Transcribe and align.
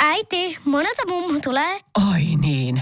Äiti, 0.00 0.58
monelta 0.64 1.02
mummu 1.08 1.40
tulee? 1.44 1.80
Oi 2.12 2.22
niin. 2.40 2.80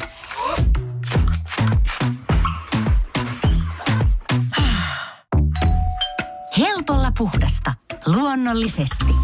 Helpolla 6.59 7.13
puhdasta. 7.19 7.75
Luonnollisesti. 8.07 9.15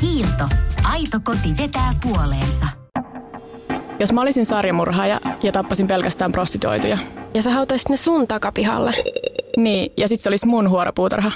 Kiilto. 0.00 0.48
Aito 0.82 1.20
koti 1.24 1.56
vetää 1.58 1.94
puoleensa. 2.02 2.66
Jos 3.98 4.12
mä 4.12 4.20
olisin 4.20 4.46
sarjamurhaaja 4.46 5.20
ja 5.42 5.52
tappasin 5.52 5.86
pelkästään 5.86 6.32
prostituoituja. 6.32 6.98
Ja 7.34 7.42
sä 7.42 7.50
hautaisit 7.50 7.88
ne 7.88 7.96
sun 7.96 8.26
takapihalle. 8.26 8.94
Niin, 9.56 9.92
ja 9.96 10.08
sit 10.08 10.20
se 10.20 10.28
olisi 10.28 10.46
mun 10.46 10.70
huoropuutarha. 10.70 11.32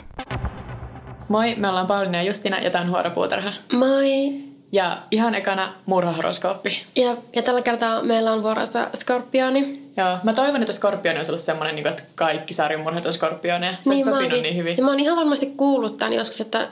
Moi, 1.29 1.55
me 1.55 1.69
ollaan 1.69 1.87
Pauliina 1.87 2.19
ja 2.19 2.25
Justina 2.25 2.59
ja 2.59 2.71
tää 2.71 2.83
on 2.83 2.91
Huoropuutarha. 2.91 3.53
Moi. 3.73 4.33
Ja 4.73 4.99
ihan 5.11 5.35
ekana 5.35 5.73
murhahoroskooppi. 5.87 6.83
Ja, 6.97 7.17
ja 7.37 7.43
tällä 7.43 7.63
kertaa 7.63 8.03
meillä 8.03 8.33
on 8.33 8.43
vuorossa 8.43 8.91
Skorpioni. 8.95 9.83
Joo, 9.97 10.19
mä 10.23 10.33
toivon, 10.33 10.63
että 10.63 10.73
Skorpioni 10.73 11.19
olisi 11.19 11.31
ollut 11.31 11.43
semmoinen, 11.43 11.77
niin 11.77 11.87
että 11.87 12.03
kaikki 12.15 12.55
sarjamurhat 12.55 13.07
on 13.07 13.13
Skorpioneja. 13.13 13.73
Se 13.73 13.79
niin, 13.85 14.09
olisi 14.09 14.11
sopinut 14.11 14.43
niin 14.43 14.57
hyvin. 14.57 14.77
Ja 14.77 14.85
mä 14.85 14.91
oon 14.91 15.01
ihan 15.01 15.17
varmasti 15.17 15.47
kuullut 15.47 15.97
tämän 15.97 16.13
joskus, 16.13 16.41
että 16.41 16.69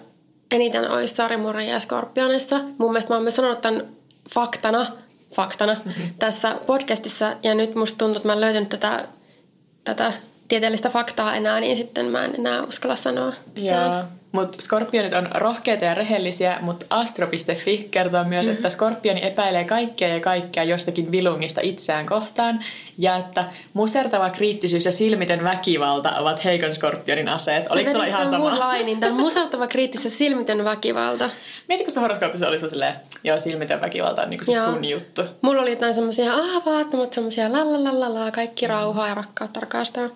eniten 0.51 0.91
olisi 0.91 1.15
sarjamurhajia 1.15 1.81
Skorpionissa. 1.81 2.61
Mun 2.79 2.93
mielestä 2.93 3.11
mä 3.11 3.15
oon 3.15 3.23
myös 3.23 3.37
sanonut 3.37 3.61
tämän 3.61 3.87
faktana, 4.35 4.87
faktana 5.35 5.77
mm-hmm. 5.85 6.11
tässä 6.19 6.57
podcastissa. 6.67 7.37
Ja 7.43 7.55
nyt 7.55 7.75
musta 7.75 7.99
tuntuu, 7.99 8.17
että 8.17 8.29
mä 8.29 8.33
en 8.33 8.41
löytänyt 8.41 8.69
tätä, 8.69 9.05
tätä 9.85 10.13
tieteellistä 10.49 10.89
faktaa 10.89 11.35
enää, 11.35 11.61
niin 11.61 11.77
sitten 11.77 12.07
mä 12.07 12.25
en 12.25 12.35
enää 12.39 12.63
uskalla 12.63 12.97
sanoa. 12.97 13.33
Joo, 13.57 14.05
mutta 14.35 14.63
skorpionit 14.63 15.13
on 15.13 15.29
rohkeita 15.35 15.85
ja 15.85 15.95
rehellisiä, 15.95 16.59
mutta 16.61 16.87
astro.fi 16.91 17.89
kertoo 17.91 18.25
myös, 18.25 18.47
mm-hmm. 18.47 18.57
että 18.57 18.69
skorpioni 18.69 19.27
epäilee 19.27 19.65
kaikkea 19.65 20.09
ja 20.09 20.21
kaikkea 20.21 20.65
jostakin 20.65 21.13
vilungista 21.13 21.61
itseään 21.61 22.07
kohtaan, 22.07 22.65
ja 22.99 23.17
että 23.17 23.45
musertava 23.73 24.31
kriittisyys 24.31 24.85
ja 24.85 24.93
silmitön 24.93 25.45
väkivalta 25.45 26.11
ovat 26.19 26.45
heikon 26.45 26.73
skorpionin 26.73 27.29
aseet. 27.29 27.71
Oliko 27.71 27.91
sulla 27.91 28.05
ihan 28.05 28.31
sama? 28.31 28.51
Mun 28.51 28.59
lainin, 28.59 29.01
tämä 29.01 29.17
musertava 29.17 29.67
kriittis 29.67 30.05
ja 30.05 30.11
silmitön 30.11 30.65
väkivalta. 30.65 31.31
Mietitkö 31.69 31.93
se 31.93 32.01
horoskoopissa 32.01 32.49
oli 32.49 32.59
silleen, 32.59 32.95
joo 33.25 33.39
silmitön 33.39 33.81
väkivalta 33.81 34.23
on 34.23 34.31
niinku 34.31 34.45
se 34.45 34.53
Joo. 34.53 34.65
sun 34.65 34.85
juttu. 34.85 35.23
Mulla 35.43 35.63
oli 35.63 35.71
jotain 35.71 35.95
semmoisia 35.95 36.35
ahvaattomat, 36.35 37.13
semmoisia 37.13 37.53
lalalala, 37.53 38.31
kaikki 38.31 38.67
rauhaa 38.67 39.09
ja 39.09 39.15
rakkautta 39.15 39.61
rakastaa. 39.61 40.09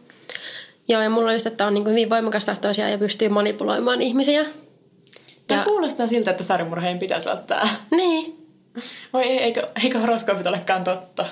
Joo, 0.89 1.03
ja 1.03 1.11
mulla 1.11 1.28
on 1.28 1.34
just, 1.34 1.47
että 1.47 1.67
on 1.67 1.75
niin 1.75 1.89
hyvin 1.89 2.11
voimakas 2.11 2.44
tahtoisia 2.44 2.89
ja 2.89 2.98
pystyy 2.98 3.28
manipuloimaan 3.28 4.03
ihmisiä. 4.03 4.44
Tämä 5.47 5.61
Ja- 5.61 5.64
kuulostaa 5.64 6.06
siltä, 6.06 6.30
että 6.30 6.45
sarjamurheen 6.45 6.98
pitäisi 6.98 7.28
olla 7.28 7.41
tää. 7.41 7.69
Niin. 7.91 8.48
Voi 9.12 9.22
ei, 9.22 9.39
eikö, 9.39 9.69
eikö 9.84 9.98
horoskoopit 9.98 10.47
olekaan 10.47 10.84
totta? 10.84 11.27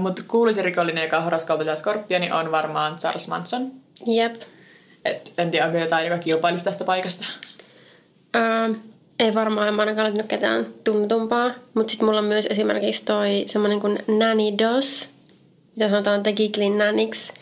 Mutta 0.00 0.22
kuuluisin 0.28 0.64
rikollinen, 0.64 1.02
joka 1.04 1.16
on 1.16 1.24
horoskoopilta 1.24 1.76
skorpioni, 1.76 2.32
on 2.32 2.50
varmaan 2.50 2.96
Charles 2.98 3.28
Manson. 3.28 3.72
Jep. 4.06 4.42
Et 5.04 5.34
en 5.38 5.50
tiedä, 5.50 5.66
onko 5.66 5.78
jotain, 5.78 6.06
joka 6.06 6.18
kilpailisi 6.18 6.64
tästä 6.64 6.84
paikasta. 6.84 7.24
Öö, 8.36 8.68
ei 9.18 9.34
varmaan, 9.34 9.68
en 9.68 9.74
mä 9.74 9.82
ainakaan 9.82 10.04
löytänyt 10.04 10.26
ketään 10.26 10.66
tunnetumpaa. 10.84 11.50
Mutta 11.74 11.90
sitten 11.90 12.06
mulla 12.06 12.18
on 12.18 12.24
myös 12.24 12.46
esimerkiksi 12.46 13.04
toi 13.04 13.44
semmonen 13.46 13.80
kuin 13.80 13.98
Nanny 14.08 14.44
Dos, 14.58 15.08
mitä 15.76 15.88
sanotaan 15.88 16.22
The 16.22 16.32
Giggling 16.32 16.76
Nanniks, 16.76 17.32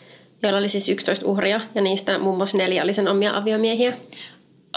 joilla 0.43 0.59
oli 0.59 0.69
siis 0.69 0.89
11 0.89 1.25
uhria, 1.25 1.61
ja 1.75 1.81
niistä 1.81 2.17
muun 2.17 2.37
muassa 2.37 2.57
neljä 2.57 2.83
oli 2.83 2.93
sen 2.93 3.07
omia 3.07 3.37
aviomiehiä. 3.37 3.93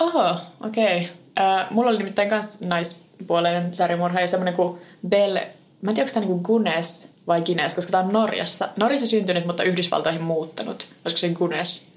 Oho, 0.01 0.37
okei. 0.67 0.97
Okay. 0.97 1.09
Uh, 1.41 1.75
mulla 1.75 1.91
oli 1.91 1.99
nimittäin 1.99 2.29
myös 2.29 2.61
naispuoleinen 2.61 3.75
sarjamurha 3.75 4.21
ja 4.21 4.29
semmoinen 4.29 4.55
kuin 4.55 4.79
Belle, 5.09 5.49
mä 5.83 5.91
en 5.91 5.95
tiedä, 5.95 6.07
onko 6.07 6.15
tämä 6.15 6.27
niinku 6.27 6.43
Gunes 6.43 7.09
vai 7.27 7.41
Guinness, 7.41 7.75
koska 7.75 7.91
tämä 7.91 8.03
on 8.03 8.13
Norjassa. 8.13 8.69
Norjassa 8.77 9.07
syntynyt, 9.07 9.47
mutta 9.47 9.63
Yhdysvaltoihin 9.63 10.23
muuttanut. 10.23 10.87
Olisiko 11.05 11.19
se 11.19 11.29
Gunes? 11.29 11.94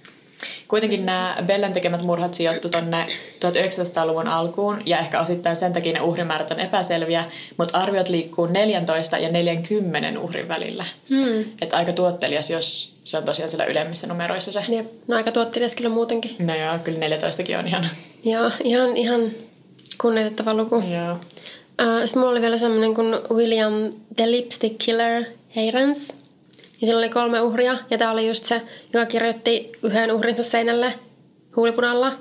Kuitenkin 0.67 1.05
nämä 1.05 1.37
Bellen 1.45 1.73
tekemät 1.73 2.01
murhat 2.01 2.33
sijoittu 2.33 2.69
tonne 2.69 3.07
1900-luvun 3.45 4.27
alkuun 4.27 4.81
ja 4.85 4.99
ehkä 4.99 5.21
osittain 5.21 5.55
sen 5.55 5.73
takia 5.73 5.93
ne 5.93 6.01
uhrimäärät 6.01 6.51
on 6.51 6.59
epäselviä, 6.59 7.25
mutta 7.57 7.77
arviot 7.77 8.09
liikkuu 8.09 8.45
14 8.45 9.17
ja 9.17 9.29
40 9.29 10.19
uhrin 10.19 10.47
välillä. 10.47 10.85
Hmm. 11.09 11.45
Että 11.61 11.77
aika 11.77 11.93
tuottelias, 11.93 12.49
jos 12.49 12.97
se 13.03 13.17
on 13.17 13.23
tosiaan 13.23 13.49
siellä 13.49 13.65
ylemmissä 13.65 14.07
numeroissa 14.07 14.51
se. 14.51 14.65
Jep, 14.69 14.87
no 15.07 15.15
aika 15.15 15.31
tuottelias 15.31 15.75
kyllä 15.75 15.89
muutenkin. 15.89 16.35
No 16.39 16.55
joo, 16.55 16.79
kyllä 16.83 16.99
14kin 16.99 17.59
on 17.59 17.67
ihan... 17.67 17.89
Joo, 18.23 18.51
ihan, 18.63 18.97
ihan 18.97 19.21
kunnioitettava 20.01 20.53
luku. 20.53 20.75
Joo. 20.75 21.13
Uh, 21.81 21.99
sitten 22.01 22.19
mulla 22.19 22.31
oli 22.31 22.41
vielä 22.41 22.57
semmoinen 22.57 22.93
kuin 22.93 23.15
William 23.31 23.73
the 24.15 24.31
Lipstick 24.31 24.77
Killer 24.77 25.23
Heirens. 25.55 26.13
Ja 26.81 26.87
sillä 26.87 26.99
oli 26.99 27.09
kolme 27.09 27.41
uhria. 27.41 27.77
Ja 27.89 27.97
tämä 27.97 28.11
oli 28.11 28.27
just 28.27 28.45
se, 28.45 28.61
joka 28.93 29.05
kirjoitti 29.05 29.71
yhden 29.83 30.11
uhrinsa 30.11 30.43
seinälle 30.43 30.99
huulipunalla, 31.55 32.11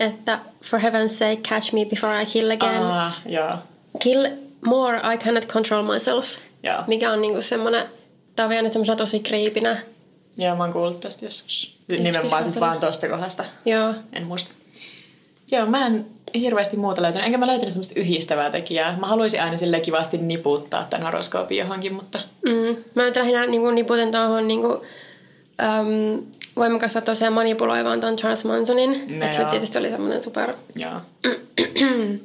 että 0.00 0.38
For 0.64 0.80
heaven's 0.80 1.08
sake, 1.08 1.36
catch 1.48 1.72
me 1.72 1.84
before 1.84 2.22
I 2.22 2.26
kill 2.26 2.50
again. 2.50 2.82
Ah, 2.82 3.20
joo. 3.26 3.58
Kill 3.98 4.26
more, 4.66 5.00
I 5.14 5.18
cannot 5.18 5.46
control 5.46 5.82
myself. 5.82 6.28
Joo. 6.62 6.82
Mikä 6.86 7.12
on 7.12 7.22
niinku 7.22 7.42
semmoinen, 7.42 7.86
tää 8.36 8.46
on 8.46 8.50
vielä 8.50 8.68
semmoisena 8.68 8.96
tosi 8.96 9.20
kriipinä. 9.20 9.76
Joo, 10.36 10.56
mä 10.56 10.64
oon 10.64 10.72
kuullut 10.72 11.00
tästä 11.00 11.24
joskus. 11.24 11.78
Nimenomaan 11.88 12.44
siis 12.44 12.60
vaan 12.60 12.80
tosta 12.80 13.08
kohdasta. 13.08 13.44
Joo. 13.64 13.94
En 14.12 14.22
muista. 14.22 14.54
Joo, 15.52 15.66
mä 15.66 15.86
en 15.86 16.06
hirveästi 16.34 16.76
muuta 16.76 17.02
löytänyt. 17.02 17.26
Enkä 17.26 17.38
mä 17.38 17.46
löytänyt 17.46 17.72
semmoista 17.72 18.00
yhdistävää 18.00 18.50
tekijää. 18.50 18.96
Mä 19.00 19.06
haluaisin 19.06 19.42
aina 19.42 19.56
sille 19.56 19.80
kivasti 19.80 20.18
niputtaa 20.18 20.84
tämän 20.84 21.06
horoskoopin 21.06 21.58
johonkin, 21.58 21.94
mutta... 21.94 22.18
Mm. 22.46 22.76
Mä 22.94 23.02
nyt 23.02 23.16
lähinnä 23.16 23.46
niinku 23.46 23.70
niputen 23.70 24.12
tuohon 24.12 24.48
niinku, 24.48 24.82
äm, 25.62 26.22
voimakasta 26.56 27.00
tosiaan 27.00 27.32
manipuloivaan 27.32 28.00
ton 28.00 28.16
Charles 28.16 28.44
Mansonin. 28.44 29.18
No 29.18 29.32
se 29.32 29.44
tietysti 29.44 29.78
oli 29.78 29.90
semmoinen 29.90 30.22
super 30.22 30.54
Joo. 30.76 31.00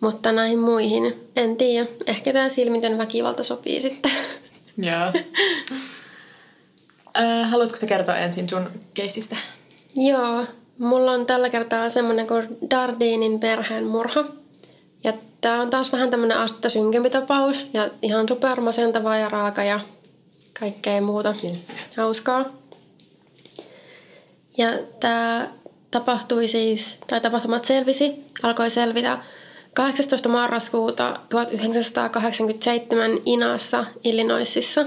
Mutta 0.00 0.32
näihin 0.32 0.58
muihin, 0.58 1.14
en 1.36 1.56
tiedä. 1.56 1.86
Ehkä 2.06 2.32
tämä 2.32 2.48
silmitön 2.48 2.98
väkivalta 2.98 3.42
sopii 3.42 3.80
sitten. 3.80 4.12
Joo. 4.78 5.12
äh, 7.18 7.50
haluatko 7.50 7.76
sä 7.76 7.86
kertoa 7.86 8.16
ensin 8.16 8.48
sun 8.48 8.70
keisistä? 8.94 9.36
Joo, 9.96 10.44
mulla 10.78 11.10
on 11.12 11.26
tällä 11.26 11.50
kertaa 11.50 11.90
semmoinen 11.90 12.26
kuin 12.26 12.48
Dardinin 12.70 13.40
perheen 13.40 13.84
murha. 13.84 14.24
Ja 15.04 15.12
tää 15.40 15.60
on 15.60 15.70
taas 15.70 15.92
vähän 15.92 16.10
tämmönen 16.10 16.38
astetta 16.38 16.68
synkempi 16.68 17.10
tapaus. 17.10 17.66
Ja 17.74 17.88
ihan 18.02 18.28
supermasentava 18.28 19.16
ja 19.16 19.28
raaka 19.28 19.64
ja 19.64 19.80
kaikkea 20.60 21.00
muuta 21.00 21.34
Yes. 21.44 21.96
hauskaa. 21.96 22.44
Ja 24.56 24.68
tämä 25.00 25.50
tapahtui 25.90 26.48
siis, 26.48 26.98
tai 27.06 27.20
tapahtumat 27.20 27.64
selvisi, 27.64 28.24
alkoi 28.42 28.70
selvitä 28.70 29.18
18. 29.74 30.28
marraskuuta 30.28 31.20
1987 31.28 33.10
Inassa, 33.26 33.84
Illinoisissa, 34.04 34.86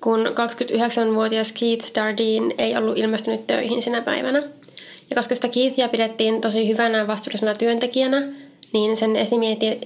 kun 0.00 0.26
29-vuotias 0.26 1.52
Keith 1.52 1.94
Dardeen 1.94 2.54
ei 2.58 2.76
ollut 2.76 2.98
ilmestynyt 2.98 3.46
töihin 3.46 3.82
sinä 3.82 4.00
päivänä. 4.00 4.42
Ja 5.12 5.16
koska 5.16 5.34
sitä 5.34 5.48
Keithia 5.48 5.88
pidettiin 5.88 6.40
tosi 6.40 6.68
hyvänä 6.68 7.06
vastuullisena 7.06 7.54
työntekijänä, 7.54 8.22
niin 8.72 8.96
sen 8.96 9.16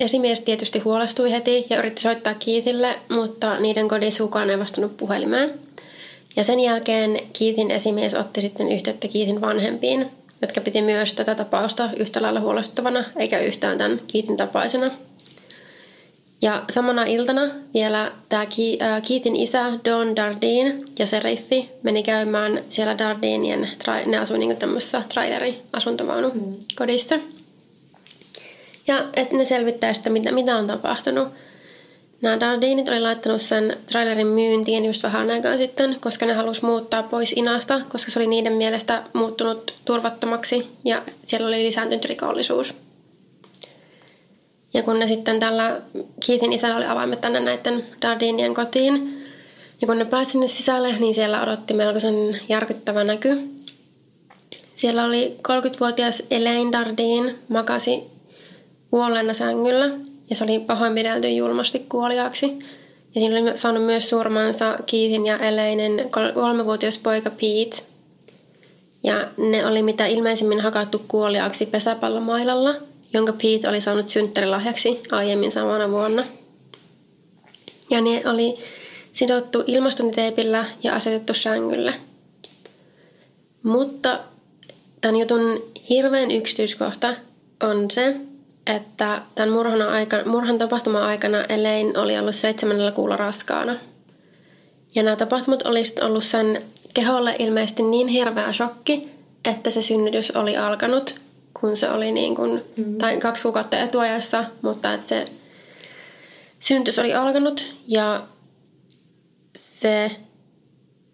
esimies 0.00 0.40
tietysti 0.40 0.78
huolestui 0.78 1.32
heti 1.32 1.66
ja 1.70 1.78
yritti 1.78 2.02
soittaa 2.02 2.34
Keithille, 2.34 2.96
mutta 3.08 3.60
niiden 3.60 3.88
kodissa 3.88 4.22
kukaan 4.22 4.50
ei 4.50 4.58
vastannut 4.58 4.96
puhelimeen. 4.96 5.54
Ja 6.36 6.44
sen 6.44 6.60
jälkeen 6.60 7.20
Keithin 7.38 7.70
esimies 7.70 8.14
otti 8.14 8.40
sitten 8.40 8.72
yhteyttä 8.72 9.08
Keithin 9.08 9.40
vanhempiin, 9.40 10.06
jotka 10.42 10.60
piti 10.60 10.82
myös 10.82 11.12
tätä 11.12 11.34
tapausta 11.34 11.90
yhtä 11.96 12.22
lailla 12.22 12.40
huolestuttavana, 12.40 13.04
eikä 13.16 13.38
yhtään 13.38 13.78
tämän 13.78 14.00
Keithin 14.12 14.36
tapaisena. 14.36 14.90
Ja 16.42 16.62
samana 16.72 17.04
iltana 17.04 17.42
vielä 17.74 18.12
tämä 18.28 18.46
Keithin 19.08 19.36
isä 19.36 19.64
Don 19.84 20.16
Dardeen 20.16 20.84
ja 20.98 21.06
seriffi 21.06 21.70
meni 21.82 22.02
käymään 22.02 22.60
siellä 22.68 22.98
Dardeenien, 22.98 23.68
tra- 23.84 24.08
ne 24.08 24.18
asui 24.18 24.38
niin 24.38 24.56
tämmöisessä 24.56 25.02
traileri-asuntovaunu 25.08 26.58
kodissa. 26.74 27.18
Ja 28.86 29.04
että 29.16 29.36
ne 29.36 29.44
selvittää 29.44 29.94
sitä, 29.94 30.10
mitä, 30.10 30.32
mitä 30.32 30.56
on 30.56 30.66
tapahtunut. 30.66 31.28
Nämä 32.22 32.40
Dardeenit 32.40 32.88
oli 32.88 33.00
laittanut 33.00 33.40
sen 33.40 33.76
trailerin 33.86 34.26
myyntiin 34.26 34.84
just 34.84 35.02
vähän 35.02 35.30
aikaa 35.30 35.56
sitten, 35.56 35.96
koska 36.00 36.26
ne 36.26 36.32
halusi 36.32 36.64
muuttaa 36.64 37.02
pois 37.02 37.32
Inasta, 37.36 37.80
koska 37.88 38.10
se 38.10 38.18
oli 38.18 38.26
niiden 38.26 38.52
mielestä 38.52 39.02
muuttunut 39.12 39.74
turvattomaksi 39.84 40.66
ja 40.84 41.02
siellä 41.24 41.48
oli 41.48 41.64
lisääntynyt 41.64 42.04
rikollisuus. 42.04 42.74
Ja 44.76 44.82
kun 44.82 44.98
ne 44.98 45.06
sitten 45.06 45.40
tällä 45.40 45.80
Keithin 46.26 46.52
isällä 46.52 46.76
oli 46.76 46.86
avaimet 46.86 47.20
tänne 47.20 47.40
näiden 47.40 47.86
Dardeenien 48.02 48.54
kotiin, 48.54 49.24
ja 49.80 49.86
kun 49.86 49.98
ne 49.98 50.04
pääsi 50.04 50.30
sinne 50.30 50.48
sisälle, 50.48 50.92
niin 50.98 51.14
siellä 51.14 51.42
odotti 51.42 51.74
melkoisen 51.74 52.40
järkyttävä 52.48 53.04
näky. 53.04 53.40
Siellä 54.74 55.04
oli 55.04 55.36
30-vuotias 55.48 56.22
Elaine 56.30 56.72
Dardine 56.72 57.34
makasi 57.48 58.02
vuolenna 58.92 59.34
sängyllä 59.34 59.90
ja 60.30 60.36
se 60.36 60.44
oli 60.44 60.58
pahoinpidelty 60.58 61.28
julmasti 61.28 61.78
kuoliaaksi. 61.78 62.58
Ja 63.14 63.20
siinä 63.20 63.40
oli 63.40 63.56
saanut 63.56 63.84
myös 63.84 64.08
surmansa 64.08 64.78
Keithin 64.86 65.26
ja 65.26 65.38
Elainen 65.38 66.10
kolmevuotias 66.34 66.98
poika 66.98 67.30
Pete. 67.30 67.82
Ja 69.04 69.14
ne 69.36 69.66
oli 69.66 69.82
mitä 69.82 70.06
ilmeisimmin 70.06 70.60
hakattu 70.60 71.02
kuoliaaksi 71.08 71.66
pesäpallomailalla, 71.66 72.74
jonka 73.16 73.32
Pete 73.32 73.68
oli 73.68 73.80
saanut 73.80 74.08
synttärilahjaksi 74.08 75.00
aiemmin 75.12 75.52
samana 75.52 75.90
vuonna. 75.90 76.24
Ja 77.90 78.00
ne 78.00 78.22
oli 78.26 78.54
sidottu 79.12 79.64
ilmastoniteipillä 79.66 80.64
ja 80.82 80.94
asetettu 80.94 81.34
sängylle. 81.34 81.94
Mutta 83.62 84.20
tämän 85.00 85.16
jutun 85.16 85.62
hirveän 85.88 86.30
yksityiskohta 86.30 87.14
on 87.62 87.90
se, 87.90 88.16
että 88.66 89.22
tämän 89.34 89.52
murhan, 89.52 89.82
aika, 89.82 90.16
murhan 90.26 90.58
tapahtuman 90.58 91.02
aikana 91.02 91.42
Elaine 91.42 91.98
oli 91.98 92.18
ollut 92.18 92.34
seitsemännellä 92.34 92.92
kuulla 92.92 93.16
raskaana. 93.16 93.76
Ja 94.94 95.02
nämä 95.02 95.16
tapahtumat 95.16 95.62
olisivat 95.62 96.02
ollut 96.02 96.24
sen 96.24 96.62
keholle 96.94 97.36
ilmeisesti 97.38 97.82
niin 97.82 98.08
hirveä 98.08 98.52
shokki, 98.52 99.08
että 99.44 99.70
se 99.70 99.82
synnytys 99.82 100.30
oli 100.30 100.56
alkanut, 100.56 101.14
kun 101.60 101.76
se 101.76 101.90
oli 101.90 102.12
niin 102.12 102.34
kuin, 102.34 102.64
mm. 102.76 102.98
tai 102.98 103.16
kaksi 103.16 103.42
kuukautta 103.42 103.78
etuajassa, 103.78 104.44
mutta 104.62 104.92
että 104.92 105.06
se 105.06 105.28
synnytys 106.60 106.98
oli 106.98 107.14
alkanut 107.14 107.66
ja 107.86 108.22
se, 109.56 110.10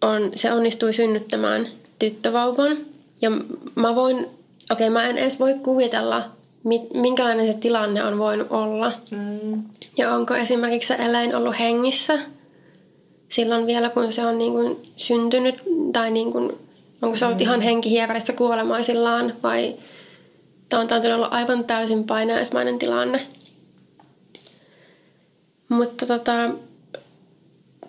on, 0.01 0.31
se 0.35 0.53
onnistui 0.53 0.93
synnyttämään 0.93 1.67
tyttövauvan. 1.99 2.77
Ja 3.21 3.31
mä 3.75 3.95
voin, 3.95 4.17
okei 4.17 4.27
okay, 4.71 4.89
mä 4.89 5.07
en 5.07 5.17
edes 5.17 5.39
voi 5.39 5.53
kuvitella, 5.53 6.31
minkälainen 6.93 7.47
se 7.47 7.53
tilanne 7.53 8.03
on 8.03 8.17
voinut 8.17 8.47
olla. 8.49 8.91
Mm. 9.11 9.63
Ja 9.97 10.13
onko 10.15 10.35
esimerkiksi 10.35 10.87
se 10.87 11.03
eläin 11.03 11.35
ollut 11.35 11.59
hengissä 11.59 12.19
silloin 13.29 13.67
vielä, 13.67 13.89
kun 13.89 14.11
se 14.11 14.25
on 14.25 14.37
niin 14.37 14.53
kuin 14.53 14.77
syntynyt, 14.95 15.55
tai 15.93 16.11
niin 16.11 16.31
kuin, 16.31 16.51
onko 17.01 17.15
se 17.15 17.25
ollut 17.25 17.39
mm. 17.39 17.43
ihan 17.43 17.61
henkihievärissä 17.61 18.33
kuolemaisillaan, 18.33 19.33
vai 19.43 19.75
tämä 20.73 20.81
on 20.81 20.87
täytynyt 20.87 21.17
olla 21.17 21.27
aivan 21.27 21.63
täysin 21.63 22.03
painaismainen 22.03 22.79
tilanne. 22.79 23.27
Mutta 25.69 26.05
tota, 26.05 26.49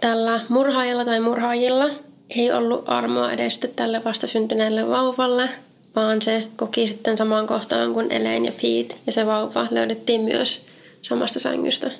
tällä 0.01 0.41
murhaajalla 0.49 1.05
tai 1.05 1.21
murhaajilla 1.21 1.91
ei 2.31 2.53
ollut 2.53 2.89
armoa 2.89 3.33
edes 3.33 3.61
tälle 3.77 4.05
vastasyntyneelle 4.05 4.89
vauvalle, 4.89 5.49
vaan 5.97 6.23
se 6.23 6.49
koki 6.57 6.89
sitten 6.89 7.19
saman 7.19 7.47
kohtalon 7.47 7.95
kuin 7.95 8.13
Elaine 8.13 8.49
ja 8.49 8.53
Pete, 8.53 9.01
ja 9.07 9.13
se 9.13 9.27
vauva 9.27 9.67
löydettiin 9.71 10.21
myös 10.21 10.67
samasta 11.03 11.41
sängystä. 11.41 11.91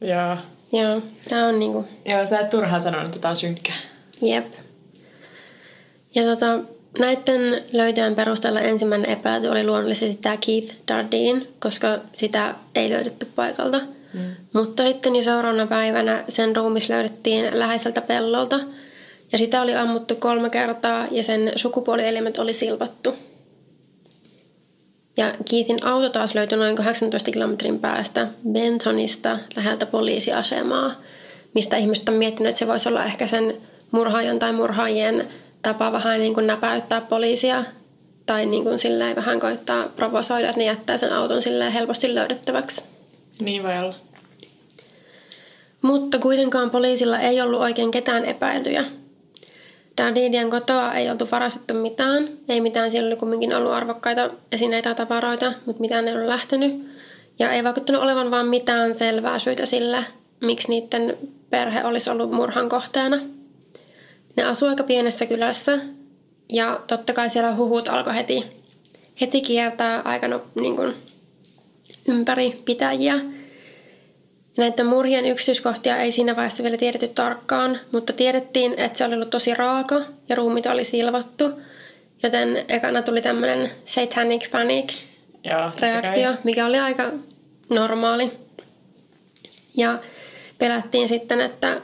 Joo. 0.00 0.36
Joo, 0.72 1.00
tää 1.28 1.46
on 1.46 1.58
niinku... 1.58 1.84
Joo, 2.04 2.26
sä 2.26 2.40
et 2.40 2.50
turhaan 2.50 2.80
sanonut, 2.80 3.08
että 3.08 3.18
tää 3.18 3.30
on 3.30 3.36
synkkä. 3.36 3.72
Jep. 4.20 4.52
Ja 6.14 6.22
tota, 6.22 6.58
näiden 6.98 7.62
löytöjen 7.72 8.14
perusteella 8.14 8.60
ensimmäinen 8.60 9.10
epäilty 9.10 9.48
oli 9.48 9.66
luonnollisesti 9.66 10.18
tämä 10.22 10.36
Keith 10.46 10.74
Dardine, 10.88 11.46
koska 11.58 11.98
sitä 12.12 12.54
ei 12.74 12.90
löydetty 12.90 13.26
paikalta. 13.36 13.80
Mm. 14.14 14.20
Mutta 14.52 14.82
sitten 14.82 15.16
jo 15.16 15.22
seuraavana 15.22 15.66
päivänä 15.66 16.24
sen 16.28 16.56
ruumis 16.56 16.88
löydettiin 16.88 17.58
läheiseltä 17.58 18.00
pellolta– 18.00 18.60
ja 19.32 19.38
sitä 19.38 19.62
oli 19.62 19.76
ammuttu 19.76 20.16
kolme 20.16 20.50
kertaa 20.50 21.06
ja 21.10 21.24
sen 21.24 21.52
sukupuolielimet 21.56 22.38
oli 22.38 22.52
silvottu. 22.52 23.14
Ja 25.16 25.34
Keithin 25.50 25.84
auto 25.84 26.08
taas 26.08 26.34
löytyi 26.34 26.58
noin 26.58 26.76
18 26.76 27.30
kilometrin 27.30 27.78
päästä 27.78 28.28
Bentonista 28.52 29.38
läheltä 29.56 29.86
poliisiasemaa, 29.86 30.90
mistä 31.54 31.76
ihmiset 31.76 32.08
on 32.08 32.14
miettinyt, 32.14 32.50
että 32.50 32.58
se 32.58 32.66
voisi 32.66 32.88
olla 32.88 33.04
ehkä 33.04 33.26
sen 33.26 33.56
murhaajan 33.90 34.38
tai 34.38 34.52
murhaajien 34.52 35.28
tapa 35.62 35.92
vähän 35.92 36.20
niin 36.20 36.34
kuin 36.34 36.46
näpäyttää 36.46 37.00
poliisia 37.00 37.64
tai 38.26 38.46
niin 38.46 38.64
kuin 38.64 38.78
silleen 38.78 39.16
vähän 39.16 39.40
koittaa 39.40 39.88
provosoida, 39.88 40.48
että 40.48 40.58
ne 40.58 40.64
jättää 40.64 40.98
sen 40.98 41.12
auton 41.12 41.42
silleen 41.42 41.72
helposti 41.72 42.14
löydettäväksi. 42.14 42.82
Niin 43.40 43.62
voi 43.62 43.78
olla. 43.78 43.94
Mutta 45.82 46.18
kuitenkaan 46.18 46.70
poliisilla 46.70 47.18
ei 47.18 47.40
ollut 47.40 47.60
oikein 47.60 47.90
ketään 47.90 48.24
epäiltyjä– 48.24 48.84
Dadidian 49.98 50.50
kotoa 50.50 50.92
ei 50.92 51.10
oltu 51.10 51.28
varastettu 51.32 51.74
mitään. 51.74 52.28
Ei 52.48 52.60
mitään, 52.60 52.90
siellä 52.90 53.06
oli 53.06 53.16
kumminkin 53.16 53.54
ollut 53.54 53.72
arvokkaita 53.72 54.30
esineitä 54.52 54.88
ja 54.88 54.94
tavaroita, 54.94 55.52
mutta 55.66 55.80
mitään 55.80 56.08
ei 56.08 56.14
ollut 56.14 56.28
lähtenyt. 56.28 56.88
Ja 57.38 57.52
ei 57.52 57.64
vaikuttanut 57.64 58.02
olevan 58.02 58.30
vaan 58.30 58.46
mitään 58.46 58.94
selvää 58.94 59.38
syytä 59.38 59.66
sille, 59.66 60.04
miksi 60.40 60.68
niiden 60.68 61.18
perhe 61.50 61.84
olisi 61.84 62.10
ollut 62.10 62.32
murhan 62.32 62.68
kohteena. 62.68 63.18
Ne 64.36 64.44
asuivat 64.44 64.72
aika 64.72 64.86
pienessä 64.86 65.26
kylässä 65.26 65.78
ja 66.52 66.80
totta 66.86 67.12
kai 67.12 67.30
siellä 67.30 67.54
huhut 67.54 67.88
alkoi 67.88 68.14
heti, 68.14 68.44
heti 69.20 69.40
kiertää 69.40 70.02
aika 70.04 70.28
no, 70.28 70.42
niin 70.54 70.76
kuin, 70.76 70.94
ympäri 72.08 72.62
pitäjiä– 72.64 73.20
Näiden 74.56 74.86
murhien 74.86 75.26
yksityiskohtia 75.26 75.96
ei 75.96 76.12
siinä 76.12 76.36
vaiheessa 76.36 76.62
vielä 76.62 76.76
tiedetty 76.76 77.08
tarkkaan, 77.08 77.80
mutta 77.92 78.12
tiedettiin, 78.12 78.74
että 78.76 78.98
se 78.98 79.04
oli 79.04 79.14
ollut 79.14 79.30
tosi 79.30 79.54
raaka 79.54 80.00
ja 80.28 80.36
ruumit 80.36 80.66
oli 80.66 80.84
silvottu. 80.84 81.50
Joten 82.22 82.64
ekana 82.68 83.02
tuli 83.02 83.22
tämmöinen 83.22 83.70
satanic 83.84 84.50
panic 84.50 84.92
Joo, 85.44 85.70
reaktio, 85.80 86.30
mikä 86.44 86.66
oli 86.66 86.78
aika 86.78 87.12
normaali. 87.70 88.30
Ja 89.76 89.98
pelättiin 90.58 91.08
sitten, 91.08 91.40
että 91.40 91.80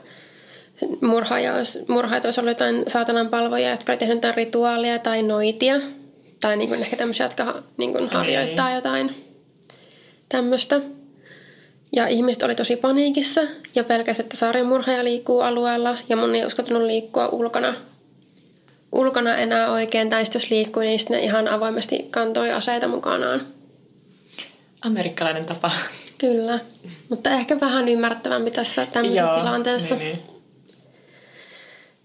murhaajat 1.88 2.24
olisi 2.24 2.40
ollut 2.40 2.50
jotain 2.50 2.84
saatanan 2.86 3.28
palvoja, 3.28 3.70
jotka 3.70 3.92
oli 3.92 3.98
tehnyt 3.98 4.16
jotain 4.16 4.34
rituaalia 4.34 4.98
tai 4.98 5.22
noitia. 5.22 5.80
Tai 6.40 6.56
niin 6.56 6.68
kuin 6.68 6.80
ehkä 6.80 6.96
tämmöisiä, 6.96 7.26
jotka 7.26 7.62
niin 7.76 7.92
kuin 7.92 8.08
harjoittaa 8.10 8.74
jotain 8.74 9.14
tämmöistä. 10.28 10.80
Ja 11.96 12.06
ihmiset 12.06 12.42
oli 12.42 12.54
tosi 12.54 12.76
paniikissa 12.76 13.40
ja 13.74 13.84
pelkäsi, 13.84 14.22
että 14.22 14.36
sarjamurhaaja 14.36 15.04
liikkuu 15.04 15.40
alueella 15.40 15.96
ja 16.08 16.16
mun 16.16 16.34
ei 16.34 16.46
uskaltanut 16.46 16.82
liikkua 16.82 17.28
ulkona, 17.28 17.74
ulkona 18.92 19.36
enää 19.36 19.72
oikein. 19.72 20.10
Tai 20.10 20.24
jos 20.34 20.50
liikkui, 20.50 20.84
niin 20.84 20.98
sitten 20.98 21.16
ne 21.16 21.24
ihan 21.24 21.48
avoimesti 21.48 22.06
kantoi 22.10 22.52
aseita 22.52 22.88
mukanaan. 22.88 23.46
Amerikkalainen 24.84 25.44
tapa. 25.44 25.70
Kyllä, 26.18 26.58
mutta 27.08 27.30
ehkä 27.30 27.60
vähän 27.60 27.88
ymmärrettävämpi 27.88 28.50
tässä 28.50 28.86
tämmöisessä 28.92 29.32
Joo, 29.32 29.38
tilanteessa. 29.38 29.94
Niin, 29.94 30.16
niin. 30.16 30.37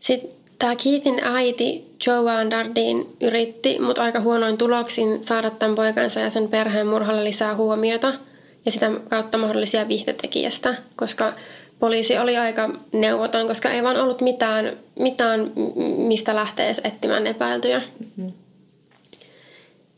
Sitten 0.03 0.29
tämä 0.60 0.75
Keithin 0.75 1.19
äiti 1.24 1.95
Joanne 2.07 2.51
Dardin 2.51 3.15
yritti, 3.22 3.79
mutta 3.79 4.03
aika 4.03 4.19
huonoin 4.19 4.57
tuloksin 4.57 5.24
saada 5.24 5.50
tämän 5.50 5.75
poikansa 5.75 6.19
ja 6.19 6.29
sen 6.29 6.48
perheen 6.48 6.88
murhalle 6.88 7.24
lisää 7.24 7.55
huomiota– 7.55 8.13
ja 8.65 8.72
sitä 8.72 8.91
kautta 9.10 9.38
mahdollisia 9.38 9.88
vihtetekijästä, 9.88 10.75
koska 10.95 11.33
poliisi 11.79 12.17
oli 12.17 12.38
aika 12.38 12.69
neuvoton, 12.91 13.48
koska 13.48 13.69
ei 13.69 13.83
vaan 13.83 13.98
ollut 13.98 14.22
mitään, 14.22 14.77
mitään 15.00 15.51
mistä 15.98 16.36
lähteä 16.36 16.65
edes 16.65 16.81
etsimään 16.83 17.27
epäiltyjä. 17.27 17.81
Mm-hmm. 18.00 18.33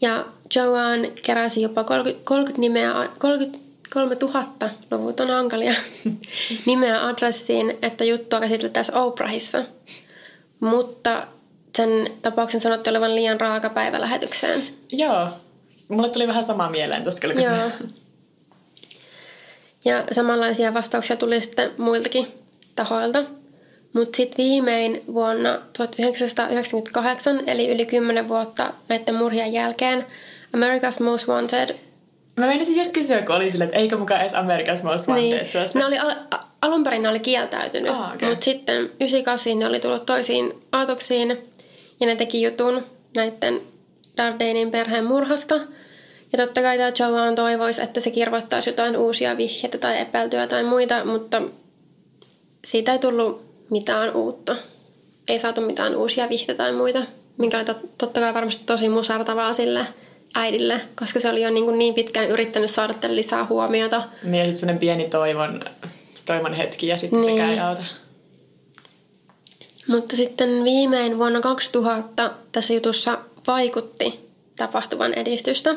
Ja 0.02 0.26
Joanne 0.56 1.12
keräsi 1.22 1.62
jopa 1.62 1.84
30, 1.84 2.26
30 2.26 2.62
nimeä, 2.62 2.94
33 3.20 3.65
000, 4.00 4.46
luvut 4.92 5.20
on 5.20 5.30
hankalia, 5.30 5.74
nimeä 6.66 7.06
adressiin, 7.08 7.78
että 7.82 8.04
juttua 8.04 8.40
käsiteltäisiin 8.40 8.98
Oprahissa. 8.98 9.66
Mutta 10.60 11.28
sen 11.78 12.12
tapauksen 12.22 12.62
sanottiin 12.62 12.92
olevan 12.92 13.16
liian 13.16 13.42
raaka 13.42 13.70
päivä 13.70 14.02
lähetykseen. 14.02 14.68
Joo, 14.92 15.28
mulle 15.90 16.10
tuli 16.10 16.28
vähän 16.28 16.44
sama 16.44 16.70
mieleen 16.70 17.04
koska 17.04 17.28
Joo. 17.28 17.90
Ja 19.86 20.04
samanlaisia 20.12 20.74
vastauksia 20.74 21.16
tuli 21.16 21.42
sitten 21.42 21.72
muiltakin 21.78 22.28
tahoilta. 22.76 23.24
Mutta 23.94 24.18
sitten 24.18 24.46
viimein 24.46 25.04
vuonna 25.14 25.62
1998, 25.74 27.50
eli 27.50 27.72
yli 27.72 27.86
10 27.86 28.28
vuotta 28.28 28.74
näiden 28.90 29.16
murhien 29.16 29.54
jälkeen, 29.54 30.06
America's 30.58 31.04
Most 31.04 31.28
Wanted 31.28 31.76
Mä 32.36 32.48
menisin 32.48 32.78
just 32.78 32.92
kysyä, 32.92 33.22
kun 33.22 33.36
oli 33.36 33.52
sille, 33.52 33.64
että 33.64 33.78
eikö 33.78 33.98
mukaan 33.98 34.22
edes 34.22 34.34
America's 34.34 34.84
Most 34.84 35.08
Wanted 35.08 35.24
niin. 35.24 35.70
Ne 35.74 35.86
oli 35.86 36.00
al- 36.00 36.40
alun 36.62 36.84
perin 36.84 37.04
ne 37.04 37.10
oli 37.10 37.20
kieltäytynyt, 37.20 37.92
oh, 37.92 38.14
okay. 38.14 38.30
mutta 38.30 38.46
sitten 38.46 38.76
98 38.76 39.60
ne 39.60 39.68
oli 39.68 39.80
tullut 39.80 40.06
toisiin 40.06 40.54
aatoksiin 40.72 41.38
ja 42.00 42.08
ne 42.08 42.16
teki 42.16 42.42
jutun 42.42 42.84
näiden 43.16 43.62
Dardainin 44.18 44.72
perheen 44.72 45.06
murhasta– 45.06 45.56
ja 46.38 46.46
totta 46.46 46.62
kai 46.62 46.78
tämä 46.78 46.92
Joanne 47.00 47.36
toivoisi, 47.36 47.82
että 47.82 48.00
se 48.00 48.12
kirvoittaisi 48.12 48.70
jotain 48.70 48.98
uusia 48.98 49.38
vihjeitä 49.38 49.78
tai 49.78 50.00
epäiltyä 50.00 50.48
tai 50.48 50.64
muita, 50.64 51.06
mutta 51.06 51.42
siitä 52.66 52.92
ei 52.92 53.00
tullut 53.00 53.46
mitään 53.70 54.16
uutta. 54.16 54.56
Ei 55.28 55.40
saatu 55.40 55.62
mitään 55.62 55.96
uusia 55.96 56.30
vihjeitä 56.30 56.56
tai 56.56 56.72
muita. 56.72 57.00
mikä 57.38 57.58
oli 57.58 57.66
tot, 57.66 57.98
totta 57.98 58.20
kai 58.20 58.34
varmasti 58.34 58.64
tosi 58.66 58.90
musartavaa 58.90 59.54
sille 59.54 59.86
äidille, 60.36 60.82
koska 60.96 61.20
se 61.20 61.30
oli 61.30 61.42
jo 61.42 61.50
niin, 61.50 61.66
kuin 61.66 61.80
niin 61.80 61.94
pitkään 61.94 62.30
yrittänyt 62.30 62.72
saada 62.72 62.94
tälle 62.94 63.16
lisää 63.16 63.46
huomiota. 63.46 64.04
Niin 64.24 64.36
ja 64.36 64.44
sitten 64.44 64.58
semmoinen 64.60 64.80
pieni 64.80 65.10
toivon, 65.10 65.62
toivon 66.26 66.54
hetki 66.54 66.88
ja 66.88 66.98
sitten 66.98 67.20
niin. 67.20 67.32
sekään 67.32 67.54
ei 67.54 67.60
auta. 67.60 67.84
Mutta 69.88 70.16
sitten 70.16 70.64
viimein 70.64 71.18
vuonna 71.18 71.42
2000 71.42 72.32
tässä 72.52 72.74
jutussa 72.74 73.18
vaikutti 73.48 74.30
tapahtuvan 74.56 75.14
edistystä, 75.14 75.76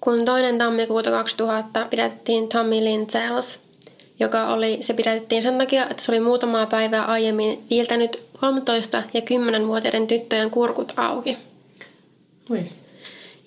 kun 0.00 0.24
toinen 0.24 0.58
tammikuuta 0.58 1.10
2000 1.10 1.86
pidettiin 1.90 2.48
Tommy 2.48 2.84
Lynn 2.84 3.10
Sales, 3.10 3.60
joka 4.20 4.46
oli, 4.46 4.78
se 4.80 4.94
pidettiin 4.94 5.42
sen 5.42 5.58
takia, 5.58 5.88
että 5.90 6.02
se 6.02 6.12
oli 6.12 6.20
muutamaa 6.20 6.66
päivää 6.66 7.04
aiemmin 7.04 7.64
viiltänyt 7.70 8.22
13 8.40 9.02
ja 9.14 9.20
10-vuotiaiden 9.20 10.06
tyttöjen 10.06 10.50
kurkut 10.50 10.92
auki. 10.96 11.36
Ui. 12.50 12.60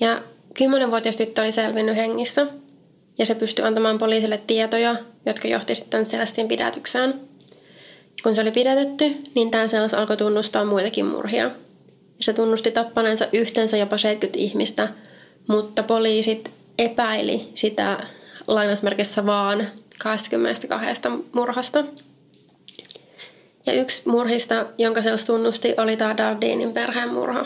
Ja 0.02 0.22
10-vuotias 0.60 1.16
tyttö 1.16 1.42
oli 1.42 1.52
selvinnyt 1.52 1.96
hengissä 1.96 2.48
ja 3.18 3.26
se 3.26 3.36
pystyi 3.36 3.66
antamaan 3.66 3.98
poliisille 3.98 4.42
tietoja, 4.48 4.96
jotka 5.26 5.48
johti 5.48 5.76
sitten 5.76 6.06
Selesin 6.06 6.48
pidätykseen. 6.48 7.22
Kun 8.24 8.36
se 8.36 8.42
oli 8.42 8.52
pidätetty, 8.52 9.16
niin 9.36 9.52
tämä 9.52 9.68
Seles 9.68 9.94
alkoi 9.94 10.18
tunnustaa 10.18 10.66
muitakin 10.66 11.06
murhia. 11.06 11.52
Se 12.20 12.34
tunnusti 12.34 12.72
tappaneensa 12.72 13.28
yhteensä 13.34 13.78
jopa 13.78 13.98
70 13.98 14.40
ihmistä, 14.40 14.88
mutta 15.48 15.84
poliisit 15.84 16.52
epäili 16.78 17.50
sitä 17.54 17.98
lainausmerkissä 18.48 19.26
vaan 19.26 19.68
22 20.00 21.02
murhasta. 21.34 21.84
Ja 23.66 23.74
yksi 23.74 24.02
murhista, 24.06 24.66
jonka 24.78 25.02
Sels 25.02 25.26
tunnusti, 25.26 25.74
oli 25.78 25.98
tämä 25.98 26.18
Dardinin 26.18 26.74
perheen 26.74 27.14
murha. 27.14 27.46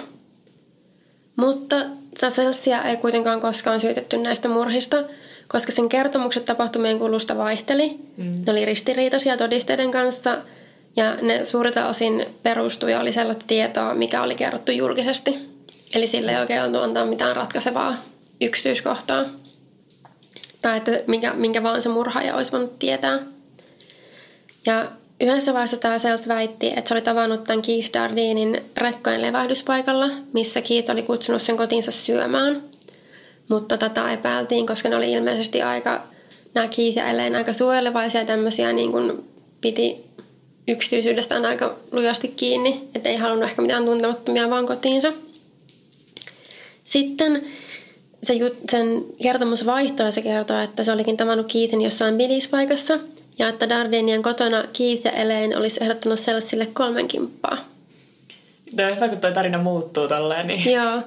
Mutta 1.35 1.75
Selsia 2.29 2.83
ei 2.83 2.97
kuitenkaan 2.97 3.39
koskaan 3.41 3.81
syytetty 3.81 4.17
näistä 4.17 4.49
murhista, 4.49 5.03
koska 5.47 5.71
sen 5.71 5.89
kertomukset 5.89 6.45
tapahtumien 6.45 6.99
kulusta 6.99 7.37
vaihteli. 7.37 7.99
Mm. 8.17 8.33
Ne 8.45 8.51
oli 8.51 8.65
ristiriitaisia 8.65 9.37
todisteiden 9.37 9.91
kanssa 9.91 10.37
ja 10.95 11.15
ne 11.21 11.45
suurilta 11.45 11.87
osin 11.87 12.25
perustui 12.43 12.91
ja 12.91 12.99
oli 12.99 13.13
sellaista 13.13 13.45
tietoa, 13.47 13.93
mikä 13.93 14.23
oli 14.23 14.35
kerrottu 14.35 14.71
julkisesti. 14.71 15.49
Eli 15.93 16.07
sille 16.07 16.31
ei 16.31 16.37
oikein 16.37 16.63
ollut 16.63 16.83
antaa 16.83 17.05
mitään 17.05 17.35
ratkaisevaa 17.35 18.03
yksityiskohtaa. 18.41 19.25
Tai 20.61 20.77
että 20.77 20.91
minkä, 21.07 21.33
minkä 21.33 21.63
vaan 21.63 21.81
se 21.81 21.89
murhaaja 21.89 22.35
olisi 22.35 22.51
voinut 22.51 22.79
tietää. 22.79 23.19
Ja 24.65 24.85
Yhdessä 25.21 25.53
vaiheessa 25.53 25.77
tämä 25.77 25.99
Sales 25.99 26.27
väitti, 26.27 26.67
että 26.67 26.87
se 26.87 26.93
oli 26.93 27.01
tavannut 27.01 27.43
tämän 27.43 27.61
Keith 27.61 27.93
Dardinin 27.93 28.61
rekkojen 28.77 29.21
levähdyspaikalla, 29.21 30.09
missä 30.33 30.61
Keith 30.61 30.91
oli 30.91 31.01
kutsunut 31.01 31.41
sen 31.41 31.57
kotiinsa 31.57 31.91
syömään. 31.91 32.63
Mutta 33.49 33.77
tätä 33.77 34.13
epäiltiin, 34.13 34.67
koska 34.67 34.89
ne 34.89 34.95
oli 34.95 35.11
ilmeisesti 35.11 35.61
aika, 35.61 36.03
nämä 36.53 36.67
Keith 36.67 36.97
ja 36.97 37.07
Elaine 37.07 37.37
aika 37.37 37.53
suojelevaisia 37.53 38.25
tämmöisiä 38.25 38.73
niin 38.73 38.91
kuin 38.91 39.23
piti 39.61 40.05
yksityisyydestään 40.67 41.45
aika 41.45 41.75
lujasti 41.91 42.27
kiinni, 42.27 42.89
että 42.95 43.09
ei 43.09 43.17
halunnut 43.17 43.49
ehkä 43.49 43.61
mitään 43.61 43.85
tuntemattomia 43.85 44.49
vaan 44.49 44.65
kotiinsa. 44.65 45.13
Sitten 46.83 47.43
se, 48.23 48.33
sen 48.71 49.05
kertomus 49.23 49.65
vaihtoi 49.65 50.05
ja 50.05 50.11
se 50.11 50.21
kertoo, 50.21 50.59
että 50.59 50.83
se 50.83 50.91
olikin 50.91 51.17
tavannut 51.17 51.51
Keithin 51.51 51.81
jossain 51.81 52.17
bilispaikassa– 52.17 52.99
ja 53.39 53.49
että 53.49 53.69
Dardinien 53.69 54.21
kotona 54.21 54.63
Keith 54.77 55.05
ja 55.05 55.11
Elaine 55.11 55.57
olisi 55.57 55.83
ehdottanut 55.83 56.19
sellaisille 56.19 56.65
kolmen 56.65 57.07
kimppaa. 57.07 57.57
Tämä 58.75 58.89
on 58.89 58.95
hyvä, 58.95 59.09
kun 59.09 59.21
tuo 59.21 59.31
tarina 59.31 59.57
muuttuu 59.57 60.07
tolleen. 60.07 60.47
Niin. 60.47 60.71
Joo, 60.71 61.01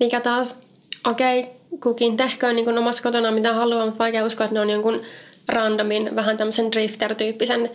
mikä 0.00 0.20
taas, 0.20 0.54
okei, 1.06 1.40
okay, 1.40 1.52
kukin 1.82 2.16
tehköön 2.16 2.56
niin 2.56 2.78
omassa 2.78 3.02
kotona 3.02 3.30
mitä 3.30 3.52
haluaa, 3.52 3.84
mutta 3.84 3.98
vaikea 3.98 4.24
uskoa, 4.24 4.44
että 4.44 4.54
ne 4.54 4.60
on 4.60 4.70
jonkun 4.70 5.02
randomin, 5.48 6.16
vähän 6.16 6.36
tämmöisen 6.36 6.72
drifter-tyyppisen 6.72 7.70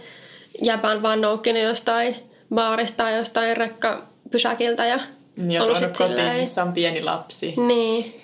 jäpän 0.61 1.01
vaan 1.01 1.21
noukkinut 1.21 1.63
jostain 1.63 2.15
baarista 2.55 2.97
tai 2.97 3.17
jostain 3.17 3.57
rekkapysäkiltä 3.57 4.85
ja 4.85 4.99
ja 5.47 5.63
ollut 5.63 5.77
kotiin, 5.77 6.09
silleen... 6.09 6.39
missä 6.39 6.63
on 6.63 6.73
pieni 6.73 7.03
lapsi. 7.03 7.53
Niin. 7.57 8.21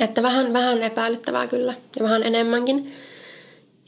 Että 0.00 0.22
vähän, 0.22 0.52
vähän 0.52 0.82
epäilyttävää 0.82 1.46
kyllä 1.46 1.74
ja 1.98 2.04
vähän 2.04 2.22
enemmänkin. 2.22 2.90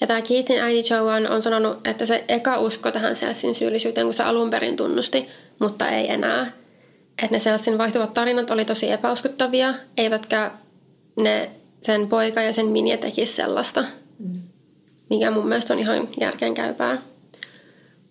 Ja 0.00 0.07
tämä 0.07 0.23
Keithin 0.23 0.61
äiti 0.61 0.95
Joan 0.95 1.30
on 1.30 1.42
sanonut, 1.42 1.87
että 1.87 2.07
se 2.07 2.25
eka 2.28 2.59
usko 2.59 2.90
tähän 2.90 3.16
Selsin 3.16 3.54
syyllisyyteen, 3.54 4.07
kun 4.07 4.14
se 4.14 4.23
alun 4.23 4.50
perin 4.50 4.76
tunnusti, 4.76 5.28
mutta 5.59 5.88
ei 5.88 6.12
enää. 6.12 6.52
Että 7.23 7.37
ne 7.37 7.38
Selsin 7.38 7.78
vaihtuvat 7.78 8.14
tarinat 8.14 8.50
oli 8.50 8.64
tosi 8.64 8.92
epäuskottavia, 8.92 9.75
eivätkä 9.97 10.50
ne 11.16 11.50
sen 11.80 12.09
poika 12.09 12.42
ja 12.42 12.52
sen 12.52 12.66
Minja 12.66 12.97
tekisi 12.97 13.33
sellaista, 13.33 13.85
mm. 14.19 14.40
mikä 15.11 15.30
mun 15.30 15.49
mielestä 15.49 15.73
on 15.73 15.80
ihan 15.80 16.09
järkeenkäypää. 16.21 17.02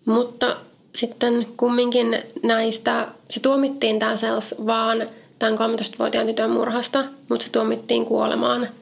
Mutta 0.06 0.58
sitten 0.96 1.48
kumminkin 1.58 2.18
näistä, 2.44 3.08
se 3.30 3.40
tuomittiin 3.40 4.00
tämä 4.00 4.16
Sels 4.16 4.56
vaan 4.66 5.08
tämän 5.40 5.58
13-vuotiaan 5.58 6.28
tytön 6.28 6.50
murhasta, 6.50 7.06
mutta 7.30 7.46
se 7.46 7.52
tuomittiin 7.52 8.06
kuolemaan– 8.06 8.70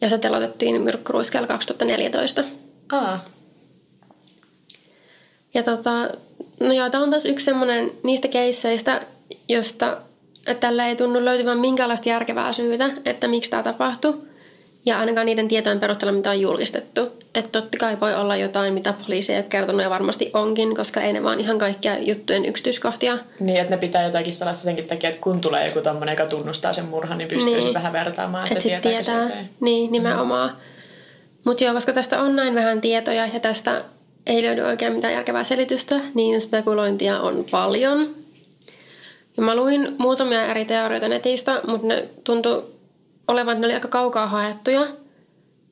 ja 0.00 0.08
se 0.08 0.18
telotettiin 0.18 0.82
Myrkkuruiskeella 0.82 1.48
2014. 1.48 2.44
Aa. 2.92 3.24
Ja 5.54 5.62
tota, 5.62 5.90
no 6.60 6.72
joo, 6.72 6.90
tämä 6.90 7.04
on 7.04 7.10
taas 7.10 7.24
yksi 7.24 7.44
semmoinen 7.44 7.90
niistä 8.02 8.28
keisseistä, 8.28 9.00
josta 9.48 9.96
että 10.48 10.66
tällä 10.66 10.86
ei 10.86 10.96
tunnu 10.96 11.24
löytyvän 11.24 11.58
minkäänlaista 11.58 12.08
järkevää 12.08 12.52
syytä, 12.52 12.90
että 13.04 13.28
miksi 13.28 13.50
tämä 13.50 13.62
tapahtui. 13.62 14.27
Ja 14.86 14.98
ainakaan 14.98 15.26
niiden 15.26 15.48
tietojen 15.48 15.80
perusteella, 15.80 16.16
mitä 16.16 16.30
on 16.30 16.40
julkistettu. 16.40 17.00
Että 17.34 17.60
totta 17.60 17.78
kai 17.78 18.00
voi 18.00 18.14
olla 18.14 18.36
jotain, 18.36 18.74
mitä 18.74 18.92
poliisi 18.92 19.32
ei 19.32 19.38
ole 19.38 19.46
kertonut 19.48 19.82
ja 19.82 19.90
varmasti 19.90 20.30
onkin, 20.34 20.76
koska 20.76 21.00
ei 21.00 21.12
ne 21.12 21.22
vaan 21.22 21.40
ihan 21.40 21.58
kaikkia 21.58 21.98
juttujen 21.98 22.44
yksityiskohtia. 22.44 23.18
Niin, 23.40 23.60
että 23.60 23.74
ne 23.74 23.80
pitää 23.80 24.04
jotakin 24.04 24.32
sellaista 24.32 24.64
senkin 24.64 24.84
takia, 24.84 25.10
että 25.10 25.22
kun 25.22 25.40
tulee 25.40 25.66
joku 25.66 25.80
tommonen, 25.80 26.12
joka 26.12 26.26
tunnustaa 26.26 26.72
sen 26.72 26.84
murhan, 26.84 27.18
niin 27.18 27.28
pystyy 27.28 27.56
niin. 27.56 27.74
vähän 27.74 27.92
vertaamaan, 27.92 28.52
että, 28.52 28.74
että 28.74 28.88
tietää. 28.88 29.30
Niin, 29.60 29.92
nimenomaan. 29.92 30.50
Mm. 30.50 30.56
Mutta 31.44 31.64
joo, 31.64 31.74
koska 31.74 31.92
tästä 31.92 32.20
on 32.20 32.36
näin 32.36 32.54
vähän 32.54 32.80
tietoja 32.80 33.26
ja 33.26 33.40
tästä 33.40 33.84
ei 34.26 34.42
löydy 34.42 34.60
oikein 34.60 34.92
mitään 34.92 35.14
järkevää 35.14 35.44
selitystä, 35.44 36.00
niin 36.14 36.40
spekulointia 36.40 37.20
on 37.20 37.44
paljon. 37.50 38.14
Ja 39.36 39.42
mä 39.42 39.56
luin 39.56 39.96
muutamia 39.98 40.46
eri 40.46 40.64
teorioita 40.64 41.08
netistä, 41.08 41.60
mutta 41.66 41.86
ne 41.86 42.08
tuntui 42.24 42.77
olevan, 43.28 43.52
että 43.52 43.60
ne 43.60 43.66
oli 43.66 43.74
aika 43.74 43.88
kaukaa 43.88 44.26
haettuja 44.26 44.86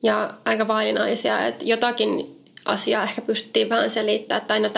ja 0.03 0.29
aika 0.45 0.67
vaillinaisia, 0.67 1.45
että 1.45 1.65
jotakin 1.65 2.41
asiaa 2.65 3.03
ehkä 3.03 3.21
pystyttiin 3.21 3.69
vähän 3.69 3.89
selittämään, 3.89 4.45
tai 4.45 4.59
no 4.59 4.69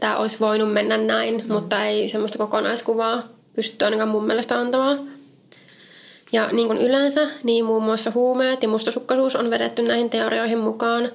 tämä 0.00 0.16
olisi 0.16 0.40
voinut 0.40 0.72
mennä 0.72 0.96
näin, 0.98 1.44
mm. 1.46 1.52
mutta 1.52 1.84
ei 1.84 2.08
semmoista 2.08 2.38
kokonaiskuvaa 2.38 3.22
pystytty 3.56 3.84
ainakaan 3.84 4.08
mun 4.08 4.26
mielestä 4.26 4.58
antamaan. 4.58 4.98
Ja 6.32 6.48
niin 6.52 6.66
kuin 6.66 6.80
yleensä, 6.80 7.30
niin 7.42 7.64
muun 7.64 7.82
muassa 7.82 8.12
huumeet 8.14 8.62
ja 8.62 8.68
mustasukkaisuus 8.68 9.36
on 9.36 9.50
vedetty 9.50 9.82
näihin 9.82 10.10
teorioihin 10.10 10.58
mukaan, 10.58 11.12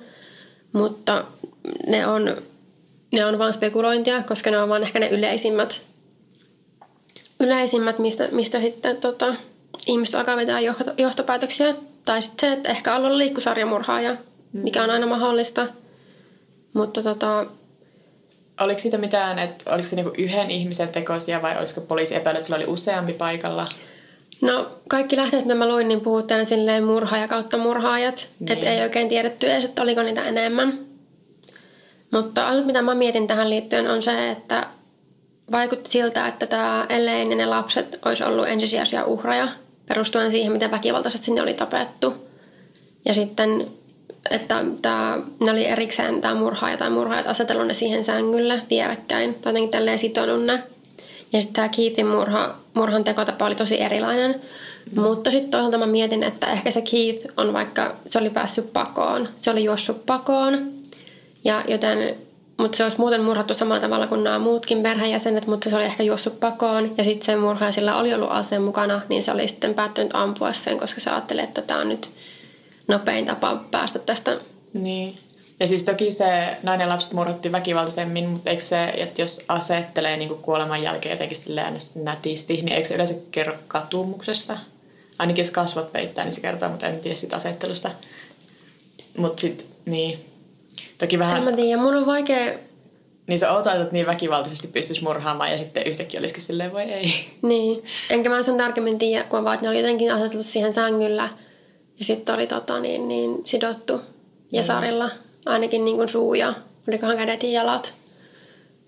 mutta 0.73 1.23
ne 1.87 2.07
on, 2.07 2.37
ne 3.13 3.25
on 3.25 3.39
vain 3.39 3.53
spekulointia, 3.53 4.23
koska 4.23 4.51
ne 4.51 4.59
on 4.59 4.69
vain 4.69 4.83
ehkä 4.83 4.99
ne 4.99 5.09
yleisimmät, 5.09 5.81
yleisimmät 7.39 7.99
mistä, 7.99 8.29
mistä 8.31 8.61
sitten 8.61 8.97
tota, 8.97 9.35
ihmiset 9.87 10.15
alkaa 10.15 10.37
vetää 10.37 10.59
johtopäätöksiä. 10.97 11.75
Tai 12.05 12.21
sitten 12.21 12.49
se, 12.49 12.53
että 12.53 12.69
ehkä 12.69 12.95
olla 12.95 13.17
liikkusarjamurhaaja, 13.17 14.11
mm. 14.11 14.61
mikä 14.61 14.83
on 14.83 14.89
aina 14.89 15.07
mahdollista. 15.07 15.67
Mutta 16.73 17.03
tota... 17.03 17.45
Oliko 18.59 18.79
siitä 18.79 18.97
mitään, 18.97 19.39
että 19.39 19.71
oliko 19.73 19.87
se 19.87 19.95
niinku 19.95 20.13
yhden 20.17 20.51
ihmisen 20.51 20.89
tekoisia 20.89 21.41
vai 21.41 21.57
olisiko 21.57 21.81
poliisi 21.81 22.15
epäillyt, 22.15 22.37
että 22.37 22.45
sillä 22.45 22.57
oli 22.57 22.73
useampi 22.73 23.13
paikalla? 23.13 23.65
No 24.41 24.69
kaikki 24.89 25.17
lähteet, 25.17 25.45
mitä 25.45 25.55
mä 25.55 25.67
luin, 25.67 25.87
niin 25.87 26.01
puhuttiin 26.01 26.45
silleen 26.45 26.83
murhaaja 26.83 27.27
kautta 27.27 27.57
murhaajat. 27.57 28.27
Niin. 28.39 28.51
Että 28.51 28.69
ei 28.69 28.81
oikein 28.81 29.09
tiedetty 29.09 29.51
edes, 29.51 29.65
että 29.65 29.81
oliko 29.81 30.03
niitä 30.03 30.23
enemmän. 30.23 30.79
Mutta 32.11 32.47
ainut 32.47 32.65
mitä 32.65 32.81
mä 32.81 32.95
mietin 32.95 33.27
tähän 33.27 33.49
liittyen 33.49 33.91
on 33.91 34.03
se, 34.03 34.31
että 34.31 34.67
vaikutti 35.51 35.89
siltä, 35.89 36.27
että 36.27 36.45
tämä 36.45 36.85
Elaine 36.89 37.29
ja 37.29 37.35
ne 37.35 37.45
lapset 37.45 37.99
olisi 38.05 38.23
ollut 38.23 38.47
ensisijaisia 38.47 39.05
uhreja 39.05 39.47
perustuen 39.87 40.31
siihen, 40.31 40.51
miten 40.51 40.71
väkivaltaisesti 40.71 41.25
sinne 41.25 41.41
oli 41.41 41.53
tapettu. 41.53 42.13
Ja 43.05 43.13
sitten, 43.13 43.67
että 44.31 44.63
tämä, 44.81 45.17
ne 45.43 45.51
oli 45.51 45.65
erikseen 45.65 46.21
tämä 46.21 46.35
murhaaja 46.35 46.77
tai 46.77 46.89
murhaajat 46.89 47.27
asetellut 47.27 47.67
ne 47.67 47.73
siihen 47.73 48.05
sängylle 48.05 48.61
vierekkäin 48.69 49.33
tai 49.33 49.49
jotenkin 49.49 49.69
tälleen 49.69 49.99
sitonut 49.99 50.45
ne. 50.45 50.63
Ja 51.33 51.41
sitten 51.41 51.53
tämä 51.53 51.69
Keithin 51.69 52.07
murha, 52.07 52.55
murhan 52.73 53.03
tekotapa 53.03 53.45
oli 53.45 53.55
tosi 53.55 53.81
erilainen. 53.81 54.41
Mm. 54.91 55.01
Mutta 55.01 55.31
sitten 55.31 55.51
toisaalta 55.51 55.77
mä 55.77 55.85
mietin, 55.85 56.23
että 56.23 56.51
ehkä 56.51 56.71
se 56.71 56.81
Keith 56.81 57.27
on 57.37 57.53
vaikka, 57.53 57.95
se 58.05 58.19
oli 58.19 58.29
päässyt 58.29 58.73
pakoon. 58.73 59.29
Se 59.35 59.51
oli 59.51 59.63
juossut 59.63 60.05
pakoon. 60.05 60.71
Ja 61.43 61.63
joten 61.67 62.17
mutta 62.61 62.77
se 62.77 62.83
olisi 62.83 62.97
muuten 62.97 63.23
murhattu 63.23 63.53
samalla 63.53 63.81
tavalla 63.81 64.07
kuin 64.07 64.23
nämä 64.23 64.39
muutkin 64.39 64.83
perheenjäsenet, 64.83 65.47
mutta 65.47 65.69
se 65.69 65.75
oli 65.75 65.85
ehkä 65.85 66.03
juossut 66.03 66.39
pakoon. 66.39 66.93
Ja 66.97 67.03
sitten 67.03 67.25
se 67.25 67.35
murhaaja 67.35 67.71
sillä 67.71 67.97
oli 67.97 68.13
ollut 68.13 68.31
aseen 68.31 68.61
mukana, 68.61 69.01
niin 69.09 69.23
se 69.23 69.31
oli 69.31 69.47
sitten 69.47 69.73
päättynyt 69.73 70.15
ampua 70.15 70.53
sen, 70.53 70.79
koska 70.79 71.01
se 71.01 71.09
ajatteli, 71.09 71.41
että 71.41 71.61
tämä 71.61 71.79
on 71.79 71.89
nyt 71.89 72.09
nopein 72.87 73.25
tapa 73.25 73.63
päästä 73.71 73.99
tästä. 73.99 74.37
Niin. 74.73 75.15
Ja 75.59 75.67
siis 75.67 75.83
toki 75.83 76.11
se 76.11 76.57
nainen 76.63 76.89
lapset 76.89 77.13
murhattiin 77.13 77.51
väkivaltaisemmin, 77.51 78.29
mutta 78.29 78.49
eikö 78.49 78.63
se, 78.63 78.83
että 78.97 79.21
jos 79.21 79.45
asettelee 79.47 80.17
niin 80.17 80.29
kuoleman 80.29 80.83
jälkeen 80.83 81.13
jotenkin 81.13 81.37
silleen 81.37 81.77
nätisti, 81.95 82.53
niin 82.53 82.71
eikö 82.71 82.87
se 82.87 82.93
yleensä 82.93 83.13
kerro 83.31 83.53
katumuksesta? 83.67 84.57
Ainakin 85.19 85.41
jos 85.41 85.51
kasvot 85.51 85.91
peittää, 85.91 86.25
niin 86.25 86.33
se 86.33 86.41
kertoo, 86.41 86.69
mutta 86.69 86.87
en 86.87 86.99
tiedä 86.99 87.15
sitä 87.15 87.35
asettelusta. 87.35 87.91
Mutta 89.17 89.41
sitten, 89.41 89.67
niin. 89.85 90.30
Toki 90.97 91.19
vähän... 91.19 91.37
En 91.37 91.43
mä 91.43 91.51
tiedä, 91.51 91.81
mun 91.81 91.95
on 91.95 92.05
vaikea... 92.05 92.53
Niin 93.27 93.39
se 93.39 93.49
outoa, 93.49 93.73
että 93.73 93.93
niin 93.93 94.05
väkivaltaisesti 94.05 94.67
pystyisi 94.67 95.03
murhaamaan 95.03 95.51
ja 95.51 95.57
sitten 95.57 95.87
yhtäkkiä 95.87 96.19
olisikin 96.19 96.43
silleen, 96.43 96.73
voi 96.73 96.83
ei. 96.83 97.13
Niin. 97.41 97.83
Enkä 98.09 98.29
mä 98.29 98.43
sen 98.43 98.57
tarkemmin 98.57 98.99
tiedä, 98.99 99.23
kun 99.23 99.43
vaan, 99.43 99.53
että 99.53 99.65
ne 99.65 99.69
oli 99.69 99.77
jotenkin 99.77 100.13
aseteltu 100.13 100.43
siihen 100.43 100.73
sängyllä 100.73 101.29
ja 101.99 102.05
sitten 102.05 102.35
oli 102.35 102.47
tota, 102.47 102.79
niin, 102.79 103.07
niin, 103.07 103.41
sidottu 103.45 104.01
ja 104.51 104.63
sarilla 104.63 105.09
ainakin 105.45 105.85
niin 105.85 105.97
kuin 105.97 106.09
suu 106.09 106.33
ja 106.33 106.53
olikohan 106.87 107.17
kädet 107.17 107.43
ja 107.43 107.49
jalat. 107.49 107.93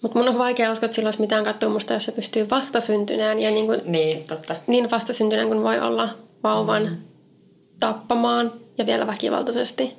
Mutta 0.02 0.20
mun 0.20 0.30
on 0.30 0.38
vaikea 0.38 0.72
uskoa, 0.72 0.86
että 0.86 0.96
sillä 0.96 1.08
olisi 1.08 1.22
mitään 1.22 1.44
katsumusta, 1.44 1.94
jos 1.94 2.06
se 2.06 2.12
pystyy 2.12 2.50
vastasyntyneen 2.50 3.40
ja 3.40 3.52
niin, 3.52 3.66
kuin, 3.66 3.82
niin, 3.86 4.24
totta. 4.24 4.56
niin 4.68 4.92
vastasyntyneen 4.92 5.48
kuin 5.48 5.64
voi 5.64 5.80
olla 5.80 6.10
vauvan 6.44 6.84
mm. 6.84 6.98
tappamaan 7.80 8.52
ja 8.78 8.86
vielä 8.86 9.08
väkivaltaisesti. 9.08 9.96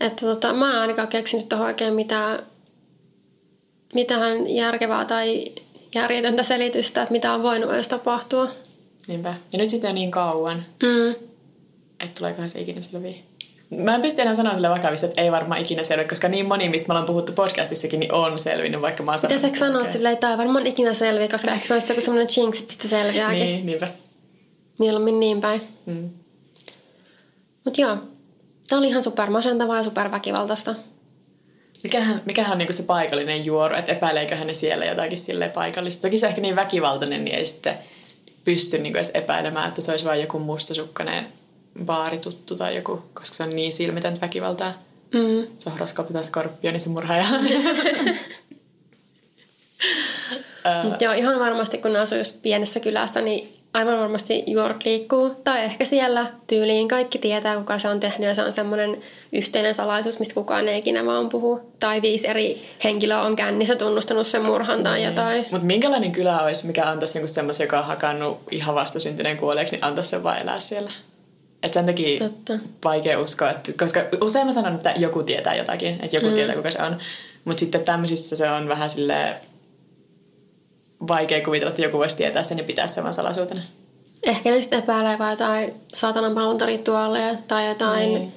Että 0.00 0.26
tota, 0.26 0.52
mä 0.52 0.70
en 0.70 0.80
ainakaan 0.80 1.08
keksinyt 1.08 1.48
tuohon 1.48 1.66
oikein 1.66 1.94
mitään, 1.94 2.38
mitään 3.94 4.54
järkevää 4.54 5.04
tai 5.04 5.44
järjetöntä 5.94 6.42
selitystä, 6.42 7.02
että 7.02 7.12
mitä 7.12 7.32
on 7.32 7.42
voinut 7.42 7.72
edes 7.72 7.88
tapahtua. 7.88 8.48
Niinpä. 9.06 9.34
Ja 9.52 9.58
nyt 9.58 9.70
sitten 9.70 9.88
on 9.88 9.94
niin 9.94 10.10
kauan, 10.10 10.64
mm. 10.82 11.10
että 12.00 12.18
tuleekohan 12.18 12.48
se 12.48 12.60
ikinä 12.60 12.80
selviä. 12.80 13.14
Mä 13.70 13.94
en 13.94 14.02
pysty 14.02 14.22
enää 14.22 14.34
sanoa 14.34 14.52
sille 14.52 14.70
vakavissa, 14.70 15.06
että 15.06 15.22
ei 15.22 15.32
varmaan 15.32 15.60
ikinä 15.60 15.82
selviä, 15.82 16.08
koska 16.08 16.28
niin 16.28 16.46
moni, 16.46 16.68
mistä 16.68 16.88
me 16.88 16.92
ollaan 16.92 17.06
puhuttu 17.06 17.32
podcastissakin, 17.32 18.00
niin 18.00 18.12
on 18.12 18.38
selvinnyt, 18.38 18.80
vaikka 18.80 19.02
mä 19.02 19.10
oon 19.10 19.18
sanonut. 19.18 19.42
Pitäisikö 19.42 19.66
sanoa 19.66 19.84
silleen, 19.84 20.14
että 20.14 20.30
ei 20.30 20.38
varmaan 20.38 20.66
ikinä 20.66 20.94
selviä, 20.94 21.28
koska 21.28 21.50
ehkä 21.50 21.68
se 21.68 21.74
olisi 21.74 21.88
joku 21.88 22.00
semmoinen 22.00 22.28
jinx, 22.36 22.60
että 22.60 22.72
sitten 22.72 22.90
selviääkin. 22.90 23.40
niin, 23.40 23.66
niinpä. 23.66 23.88
Mieluummin 24.78 25.20
niin 25.20 25.40
päin. 25.40 25.60
Mm. 25.86 26.10
Mut 27.64 27.78
joo, 27.78 27.96
Tämä 28.68 28.78
oli 28.78 28.88
ihan 28.88 29.02
supermasentavaa 29.02 29.76
ja 29.76 29.84
superväkivaltaista. 29.84 30.74
Mikähän, 31.82 32.22
mikähän 32.24 32.52
on 32.52 32.58
niinku 32.58 32.72
se 32.72 32.82
paikallinen 32.82 33.44
juoru, 33.44 33.74
että 33.74 33.92
epäileekö 33.92 34.44
ne 34.44 34.54
siellä 34.54 34.84
jotakin 34.84 35.18
sille 35.18 35.48
paikallista. 35.48 36.02
Toki 36.02 36.18
se 36.18 36.26
ehkä 36.26 36.40
niin 36.40 36.56
väkivaltainen, 36.56 37.24
niin 37.24 37.36
ei 37.36 37.46
sitten 37.46 37.78
pysty 38.44 38.78
niinku 38.78 38.98
edes 38.98 39.10
epäilemään, 39.14 39.68
että 39.68 39.80
se 39.80 39.90
olisi 39.90 40.04
vain 40.04 40.20
joku 40.20 40.38
mustasukkainen 40.38 41.26
baarituttu 41.84 42.56
tai 42.56 42.76
joku, 42.76 43.02
koska 43.14 43.36
se 43.36 43.42
on 43.42 43.56
niin 43.56 43.72
silmitöntä 43.72 44.20
väkivaltaa. 44.20 44.82
Mm. 45.14 45.46
Se 45.58 45.68
on 45.68 45.72
horoskooppi 45.72 46.12
tai 46.12 46.24
skorpioni, 46.24 46.72
niin 46.72 46.80
se 46.80 46.88
murhaaja. 46.88 47.24
Mutta 50.84 51.04
joo, 51.04 51.12
ihan 51.12 51.38
varmasti 51.38 51.78
kun 51.78 51.96
asuu 51.96 52.18
just 52.18 52.42
pienessä 52.42 52.80
kylässä, 52.80 53.20
niin 53.20 53.57
aivan 53.74 53.98
varmasti 53.98 54.44
York 54.52 54.84
liikkuu. 54.84 55.34
Tai 55.44 55.64
ehkä 55.64 55.84
siellä 55.84 56.26
tyyliin 56.46 56.88
kaikki 56.88 57.18
tietää, 57.18 57.56
kuka 57.56 57.78
se 57.78 57.88
on 57.88 58.00
tehnyt 58.00 58.28
ja 58.28 58.34
se 58.34 58.42
on 58.42 58.52
semmoinen 58.52 58.98
yhteinen 59.32 59.74
salaisuus, 59.74 60.18
mistä 60.18 60.34
kukaan 60.34 60.68
ei 60.68 60.78
ikinä 60.78 61.06
vaan 61.06 61.28
puhu. 61.28 61.60
Tai 61.78 62.02
viisi 62.02 62.28
eri 62.28 62.68
henkilöä 62.84 63.22
on 63.22 63.36
kännissä 63.36 63.76
tunnustanut 63.76 64.26
sen 64.26 64.44
murhan 64.44 64.82
tai 64.82 64.98
niin. 64.98 65.06
jotain. 65.06 65.46
Mutta 65.50 65.66
minkälainen 65.66 66.12
kylä 66.12 66.42
olisi, 66.42 66.66
mikä 66.66 66.86
antaisi 66.86 67.14
niinku 67.14 67.28
semmoisen, 67.28 67.64
joka 67.64 67.78
on 67.78 67.84
hakannut 67.84 68.38
ihan 68.50 68.74
vastasyntyneen 68.74 69.36
kuolleeksi, 69.36 69.76
niin 69.76 69.84
antaisi 69.84 70.10
sen 70.10 70.22
vaan 70.22 70.38
elää 70.38 70.58
siellä? 70.58 70.90
Et 71.62 71.72
sen 71.72 71.86
takia 71.86 72.18
Totta. 72.18 72.52
vaikea 72.84 73.20
uskoa, 73.20 73.50
että, 73.50 73.72
koska 73.78 74.00
usein 74.20 74.46
mä 74.46 74.52
sanon, 74.52 74.74
että 74.74 74.94
joku 74.96 75.22
tietää 75.22 75.54
jotakin, 75.54 75.98
että 76.02 76.16
joku 76.16 76.26
mm. 76.26 76.34
tietää 76.34 76.56
kuka 76.56 76.70
se 76.70 76.82
on. 76.82 76.98
Mutta 77.44 77.60
sitten 77.60 77.84
tämmöisissä 77.84 78.36
se 78.36 78.50
on 78.50 78.68
vähän 78.68 78.90
silleen 78.90 79.34
vaikea 81.08 81.44
kuvitella, 81.44 81.70
että 81.70 81.82
joku 81.82 81.98
voisi 81.98 82.16
tietää 82.16 82.42
sen 82.42 82.58
ja 82.58 82.64
pitää 82.64 82.86
sen 82.86 83.04
vaan 83.04 83.14
salaisuutena. 83.14 83.60
Ehkä 84.22 84.50
ne 84.50 84.60
sitten 84.60 84.78
epäilee 84.78 85.18
vai 85.18 85.32
jotain 85.32 85.74
saatanan 85.94 86.34
palvontarituaaleja 86.34 87.34
tai 87.48 87.68
jotain 87.68 88.14
niin. 88.14 88.32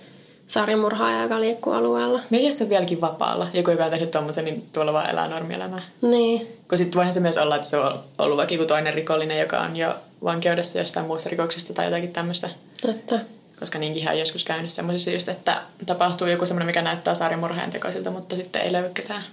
sarjamurhaa, 0.46 1.22
joka 1.22 1.40
liikkuu 1.40 1.74
alueella. 1.74 2.20
Mieti, 2.30 2.46
jos 2.46 2.58
se 2.58 2.64
on 2.64 2.70
vieläkin 2.70 3.02
vapaalla. 3.02 3.48
Joku, 3.54 3.72
joka 3.72 3.86
on 3.86 3.92
tehnyt 3.92 4.12
tommosen, 4.12 4.46
niin 4.46 4.62
tuolla 4.74 4.94
vaan 4.94 5.10
elää 5.10 5.28
normielämää. 5.28 5.82
Niin. 6.02 6.48
Kun 6.68 6.78
sitten 6.78 6.96
voihan 6.96 7.14
se 7.14 7.20
myös 7.20 7.38
olla, 7.38 7.56
että 7.56 7.68
se 7.68 7.78
on 7.78 8.04
ollut 8.18 8.38
vaikka 8.38 8.54
joku 8.54 8.66
toinen 8.66 8.94
rikollinen, 8.94 9.40
joka 9.40 9.60
on 9.60 9.78
jo 9.78 9.96
vankeudessa 10.24 10.80
jostain 10.80 11.06
muusta 11.06 11.30
rikoksesta 11.30 11.74
tai 11.74 11.86
jotakin 11.86 12.14
tämmöistä. 12.14 12.50
Totta. 12.82 13.20
Koska 13.60 13.80
niinkin 13.80 14.10
on 14.10 14.20
joskus 14.20 14.44
käynyt 14.44 14.72
semmoisissa 14.72 15.12
just, 15.12 15.30
että 15.30 15.62
tapahtuu 15.86 16.28
joku 16.28 16.46
semmoinen, 16.46 16.66
mikä 16.66 16.82
näyttää 16.82 17.14
sarjamurhaajan 17.14 17.72
tekoisilta, 17.72 18.12
mutta 18.12 18.36
sitten 18.36 18.62
ei 18.62 18.72
löydy 18.72 18.90
ketään, 18.94 19.24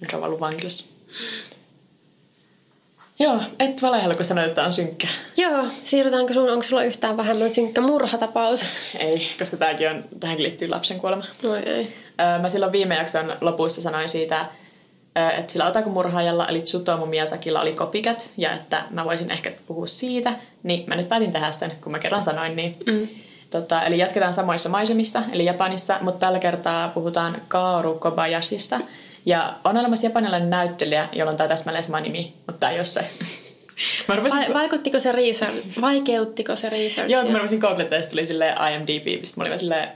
joka 0.00 0.16
on 0.16 0.24
ollut 0.24 0.40
vankilassa. 0.40 0.86
Joo, 3.18 3.40
et 3.58 3.82
valehella, 3.82 4.14
kun 4.14 4.24
sanoit, 4.24 4.48
että 4.48 4.64
on 4.64 4.72
synkkä. 4.72 5.06
Joo, 5.36 5.64
siirrytäänkö 5.82 6.34
sun, 6.34 6.50
onko 6.50 6.64
sulla 6.64 6.84
yhtään 6.84 7.16
vähemmän 7.16 7.54
synkkä 7.54 7.80
murhatapaus? 7.80 8.64
Ei, 8.98 9.28
koska 9.38 9.56
tämäkin 9.56 9.90
on, 9.90 10.04
tähänkin 10.20 10.42
liittyy 10.42 10.68
lapsen 10.68 11.00
kuolema. 11.00 11.24
Oi 11.44 11.58
ei. 11.58 11.94
Mä 12.40 12.48
silloin 12.48 12.72
viime 12.72 12.94
jakson 12.94 13.36
lopussa 13.40 13.82
sanoin 13.82 14.08
siitä, 14.08 14.46
että 15.38 15.52
sillä 15.52 15.66
Otaku-murhaajalla 15.66 16.48
eli 16.48 16.62
Tsutomu 16.62 17.06
Miyazakilla 17.06 17.60
oli 17.60 17.72
kopikat 17.72 18.30
ja 18.36 18.52
että 18.52 18.84
mä 18.90 19.04
voisin 19.04 19.30
ehkä 19.30 19.52
puhua 19.66 19.86
siitä, 19.86 20.32
niin 20.62 20.84
mä 20.86 20.96
nyt 20.96 21.08
päätin 21.08 21.32
tehdä 21.32 21.50
sen, 21.50 21.72
kun 21.80 21.92
mä 21.92 21.98
kerran 21.98 22.22
sanoin 22.22 22.56
niin. 22.56 22.78
Mm. 22.86 23.08
Tota, 23.50 23.82
eli 23.82 23.98
jatketaan 23.98 24.34
samoissa 24.34 24.68
maisemissa, 24.68 25.22
eli 25.32 25.44
Japanissa, 25.44 25.98
mutta 26.00 26.26
tällä 26.26 26.38
kertaa 26.38 26.88
puhutaan 26.88 27.42
Kaoru 27.48 27.94
Kobayashista, 27.94 28.80
ja 29.26 29.54
on 29.64 29.76
olemassa 29.76 30.06
japanilainen 30.06 30.50
näyttelijä, 30.50 31.08
jolla 31.12 31.30
on 31.30 31.36
tämä 31.36 31.48
täsmälleen 31.48 31.84
sama 31.84 32.00
nimi, 32.00 32.34
mutta 32.36 32.52
tämä 32.52 32.70
ei 32.70 32.78
ole 32.78 32.84
se. 32.84 33.00
Mä 34.08 34.16
rupesin... 34.16 34.38
Va- 34.38 34.54
vaikuttiko 34.54 35.00
se 35.00 35.12
research? 35.12 35.80
Vaikeuttiko 35.80 36.56
se 36.56 36.68
research? 36.68 37.12
Joo, 37.12 37.24
mä 37.24 37.38
rupesin 37.38 37.58
googlettaa 37.58 37.98
ja 37.98 38.04
tuli 38.04 38.24
silleen 38.24 38.56
IMDb, 38.72 39.20
mistä 39.20 39.40
mä 39.40 39.46
olin 39.46 39.58
silleen, 39.58 39.88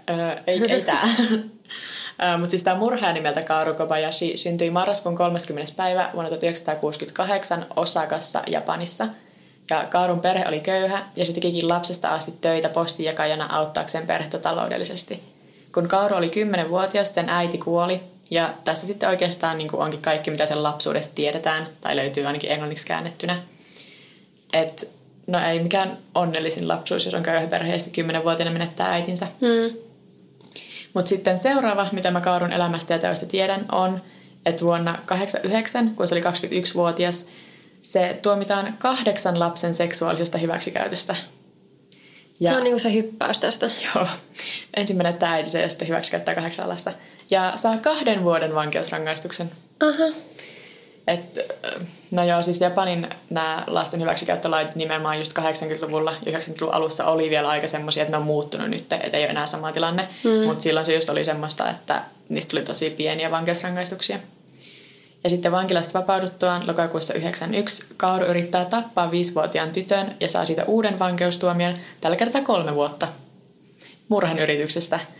ei, 0.47 0.61
ei 0.69 0.83
tää. 0.83 1.09
Mutta 2.38 2.51
siis 2.51 2.62
tämä 2.62 2.77
murhaaja 2.77 3.12
nimeltä 3.12 3.43
Kaoru 3.43 3.75
Kobayashi 3.75 4.37
syntyi 4.37 4.71
marraskuun 4.71 5.17
30. 5.17 5.73
päivä 5.77 6.11
vuonna 6.14 6.29
1968 6.29 7.67
Osakassa, 7.77 8.43
Japanissa. 8.47 9.09
Ja 9.71 9.85
Kaarun 9.91 10.21
perhe 10.21 10.49
oli 10.49 10.61
köyhä 10.61 11.03
ja 11.17 11.27
se 11.27 11.33
tekikin 11.33 11.69
lapsesta 11.69 12.09
asti 12.09 12.33
töitä 12.41 12.69
postijakajana 12.69 13.47
auttaakseen 13.51 14.07
perhettä 14.07 14.38
taloudellisesti. 14.38 15.23
Kun 15.75 15.88
Kaaru 15.88 16.17
oli 16.17 16.31
10-vuotias, 16.64 17.14
sen 17.14 17.29
äiti 17.29 17.59
kuoli 17.59 18.01
ja 18.31 18.55
tässä 18.64 18.87
sitten 18.87 19.09
oikeastaan 19.09 19.59
niin 19.59 19.69
kuin 19.69 19.83
onkin 19.83 20.03
kaikki, 20.03 20.31
mitä 20.31 20.47
sen 20.47 20.62
lapsuudesta 20.62 21.14
tiedetään, 21.14 21.67
tai 21.81 21.97
löytyy 21.97 22.27
ainakin 22.27 22.51
englanniksi 22.51 22.87
käännettynä. 22.87 23.43
Et, 24.53 24.91
no 25.27 25.38
ei 25.47 25.62
mikään 25.62 25.99
onnellisin 26.14 26.69
lapsuus, 26.69 27.05
jos 27.05 27.14
on 27.14 27.23
köyhä 27.23 27.47
perhe 27.47 27.73
ja 27.73 27.81
sitten 27.81 28.11
10-vuotiaana 28.11 28.53
menettää 28.53 28.93
äitinsä. 28.93 29.27
Mm. 29.41 29.79
Mutta 30.95 31.09
sitten 31.09 31.38
seuraava, 31.38 31.87
mitä 31.93 32.11
mä 32.11 32.21
Kaarun 32.21 32.53
elämästä 32.53 32.95
ja 32.95 32.99
teosta 32.99 33.27
tiedän, 33.27 33.67
on, 33.73 34.03
että 34.47 34.64
vuonna 34.64 34.99
89, 35.07 35.95
kun 35.95 36.09
se 36.09 36.14
oli 36.14 36.23
21-vuotias, 36.23 37.27
se 37.81 38.19
tuomitaan 38.23 38.75
kahdeksan 38.79 39.38
lapsen 39.38 39.75
seksuaalisesta 39.75 40.38
hyväksikäytöstä. 40.38 41.17
Ja, 42.41 42.51
se 42.51 42.57
on 42.57 42.64
niinku 42.64 42.79
se 42.79 42.93
hyppäys 42.93 43.38
tästä. 43.38 43.67
Joo. 43.95 44.07
Ensin 44.77 44.97
menettää 44.97 45.33
äiti 45.33 45.59
ja 45.59 45.69
sitten 45.69 45.88
hyväksikäyttää 45.88 46.35
kahdeksan 46.35 46.69
lasta 46.69 46.93
ja 47.31 47.53
saa 47.57 47.77
kahden 47.77 48.25
vuoden 48.25 48.55
vankeusrangaistuksen. 48.55 49.51
Aha. 49.83 50.14
Et, 51.07 51.38
no 52.11 52.25
joo, 52.25 52.43
siis 52.43 52.61
Japanin 52.61 53.09
nämä 53.31 53.64
lasten 53.67 54.01
hyväksikäyttölait 54.01 54.75
nimenomaan 54.75 55.19
just 55.19 55.38
80-luvulla 55.38 56.14
ja 56.27 56.38
90-luvun 56.38 56.75
alussa 56.75 57.07
oli 57.07 57.31
vielä 57.31 57.49
aika 57.49 57.69
semmoisia, 57.69 58.03
että 58.03 58.11
ne 58.11 58.17
on 58.17 58.27
muuttunut 58.27 58.71
nyt, 58.71 58.93
että 58.93 59.17
ei 59.17 59.23
ole 59.23 59.31
enää 59.31 59.47
sama 59.47 59.73
tilanne. 59.73 60.09
Mm. 60.25 60.47
Mutta 60.47 60.62
silloin 60.62 60.87
se 60.87 60.95
just 60.95 61.11
oli 61.11 61.25
semmoista, 61.25 61.71
että 61.71 62.03
niistä 62.29 62.51
tuli 62.51 62.62
tosi 62.62 62.91
pieniä 62.91 63.31
vankeusrangaistuksia. 63.31 64.19
Ja 65.25 65.31
sitten 65.31 65.53
vankilasta 65.53 65.99
vapauduttuaan 65.99 66.67
lokakuussa 66.67 67.14
91 67.14 67.85
Kauru 67.97 68.25
yrittää 68.25 68.64
tappaa 68.64 69.11
viisivuotiaan 69.11 69.71
tytön 69.71 70.14
ja 70.21 70.29
saa 70.29 70.45
siitä 70.45 70.64
uuden 70.64 70.99
vankeustuomion, 70.99 71.75
tällä 72.01 72.17
kertaa 72.17 72.43
kolme 72.43 72.75
vuotta 72.75 73.09
murhan 74.09 74.38
yrityksestä– 74.38 75.01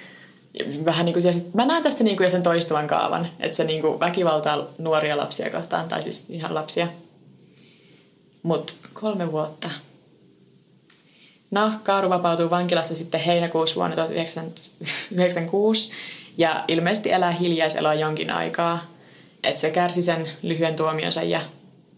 vähän 0.85 1.07
niin 1.07 1.13
kuin, 1.13 1.25
ja 1.25 1.33
sit 1.33 1.55
mä 1.55 1.67
näen 1.67 1.83
tässä 1.83 2.05
niin 2.05 2.17
kuin 2.17 2.31
sen 2.31 2.43
toistuvan 2.43 2.87
kaavan, 2.87 3.29
että 3.41 3.57
se 3.57 3.65
niin 3.65 3.81
kuin 3.81 4.01
väkivaltaa 4.01 4.67
nuoria 4.79 5.17
lapsia 5.17 5.51
kohtaan, 5.51 5.89
tai 5.89 6.03
siis 6.03 6.31
ihan 6.31 6.55
lapsia. 6.55 6.89
Mutta 8.43 8.73
kolme 8.93 9.33
vuotta. 9.33 9.71
No, 11.51 11.73
Kaaru 11.83 12.09
vapautuu 12.11 12.51
vankilasta 12.51 12.95
sitten 12.95 13.21
heinäkuussa 13.21 13.77
vuonna 13.77 13.97
1996 13.97 15.91
ja 16.39 16.65
ilmeisesti 16.69 17.13
elää 17.13 17.31
hiljaiseloa 17.31 17.95
jonkin 17.95 18.31
aikaa. 18.31 18.81
että 19.43 19.61
se 19.61 19.71
kärsi 19.71 20.03
sen 20.03 20.29
lyhyen 20.43 20.77
tuomionsa 20.77 21.23
ja 21.23 21.41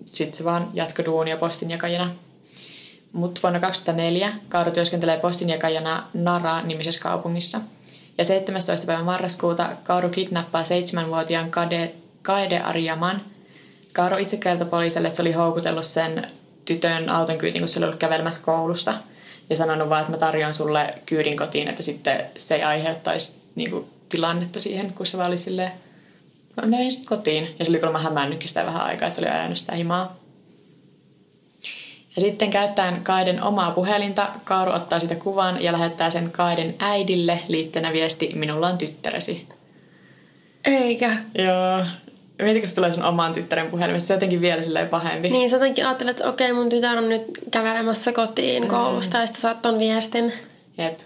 sitten 0.07 0.35
se 0.35 0.45
vaan 0.45 0.71
jatkoi 0.75 1.05
duunia 1.05 1.37
postinjakajana. 1.37 2.11
Mutta 3.13 3.41
vuonna 3.43 3.61
2004 3.61 4.33
Kaaro 4.49 4.71
työskentelee 4.71 5.19
postinjakajana 5.19 6.05
Nara-nimisessä 6.15 7.01
kaupungissa. 7.01 7.61
Ja 8.21 8.25
17. 8.25 8.87
päivä 8.87 9.03
marraskuuta 9.03 9.71
Kauru 9.85 10.09
kidnappaa 10.09 10.65
seitsemänvuotiaan 10.65 11.51
Kade, 11.51 11.93
Kaede 12.23 12.59
Arjaman. 12.59 13.21
Kaaro 13.93 14.17
itse 14.17 14.37
kertoi 14.37 14.67
poliisille, 14.67 15.09
että 15.09 15.17
se 15.17 15.23
oli 15.23 15.33
houkutellut 15.33 15.85
sen 15.85 16.27
tytön 16.65 17.09
auton 17.09 17.39
kyytiin, 17.39 17.63
kun 17.63 17.69
se 17.69 17.79
oli 17.79 17.87
ollut 17.87 17.99
kävelemässä 17.99 18.45
koulusta. 18.45 18.95
Ja 19.51 19.57
sanonut 19.57 19.89
vaan, 19.89 20.01
että 20.01 20.13
mä 20.13 20.19
tarjoan 20.19 20.55
sulle 20.55 20.95
kyydin 21.07 21.37
kotiin, 21.37 21.69
että 21.69 21.83
sitten 21.83 22.25
se 22.37 22.55
ei 22.55 22.63
aiheuttaisi 22.63 23.41
niin 23.55 23.71
kuin, 23.71 23.87
tilannetta 24.09 24.61
siihen, 24.61 24.93
kun 24.93 25.07
se 25.07 25.17
vaan 25.17 25.29
oli 25.29 25.39
silleen, 25.39 25.73
sitten 26.89 27.09
kotiin. 27.09 27.57
Ja 27.59 27.65
se 27.65 27.71
oli 27.71 27.79
kuulemma 27.79 27.99
hämännytkin 27.99 28.49
sitä 28.49 28.67
vähän 28.67 28.83
aikaa, 28.83 29.07
että 29.07 29.21
se 29.21 29.27
oli 29.27 29.31
ajanut 29.31 29.59
sitä 29.59 29.75
himaa. 29.75 30.20
Ja 32.21 32.27
sitten 32.27 32.51
käyttäen 32.51 33.01
Kaiden 33.05 33.43
omaa 33.43 33.71
puhelinta, 33.71 34.29
Kaaru 34.45 34.73
ottaa 34.73 35.01
sitä 35.01 35.15
kuvan 35.15 35.63
ja 35.63 35.73
lähettää 35.73 36.11
sen 36.11 36.33
Kaiden 36.33 36.75
äidille 36.79 37.41
liitteenä 37.49 37.93
viesti, 37.93 38.31
minulla 38.35 38.69
on 38.69 38.79
tyttäresi. 38.79 39.47
Eikä. 40.65 41.17
Joo. 41.39 41.87
Mietitkö 42.43 42.69
se 42.69 42.75
tulee 42.75 42.93
sun 42.93 43.05
omaan 43.05 43.33
tyttären 43.33 43.67
puhelimesta? 43.67 44.07
Se 44.07 44.13
on 44.13 44.17
jotenkin 44.17 44.41
vielä 44.41 44.63
silleen 44.63 44.89
pahempi. 44.89 45.31
Niin, 45.31 45.51
sä 45.51 45.57
jotenkin 45.57 45.87
ajattelet, 45.87 46.17
että 46.17 46.29
okei, 46.29 46.53
mun 46.53 46.69
tytär 46.69 46.99
on 46.99 47.09
nyt 47.09 47.23
kävelemässä 47.51 48.13
kotiin 48.13 48.69
koulusta 48.69 49.19
ja 49.19 49.27
sitten 49.27 49.43
saat 49.43 49.63
ton 49.63 49.79
viestin. 49.79 50.33
Jep. 50.79 50.99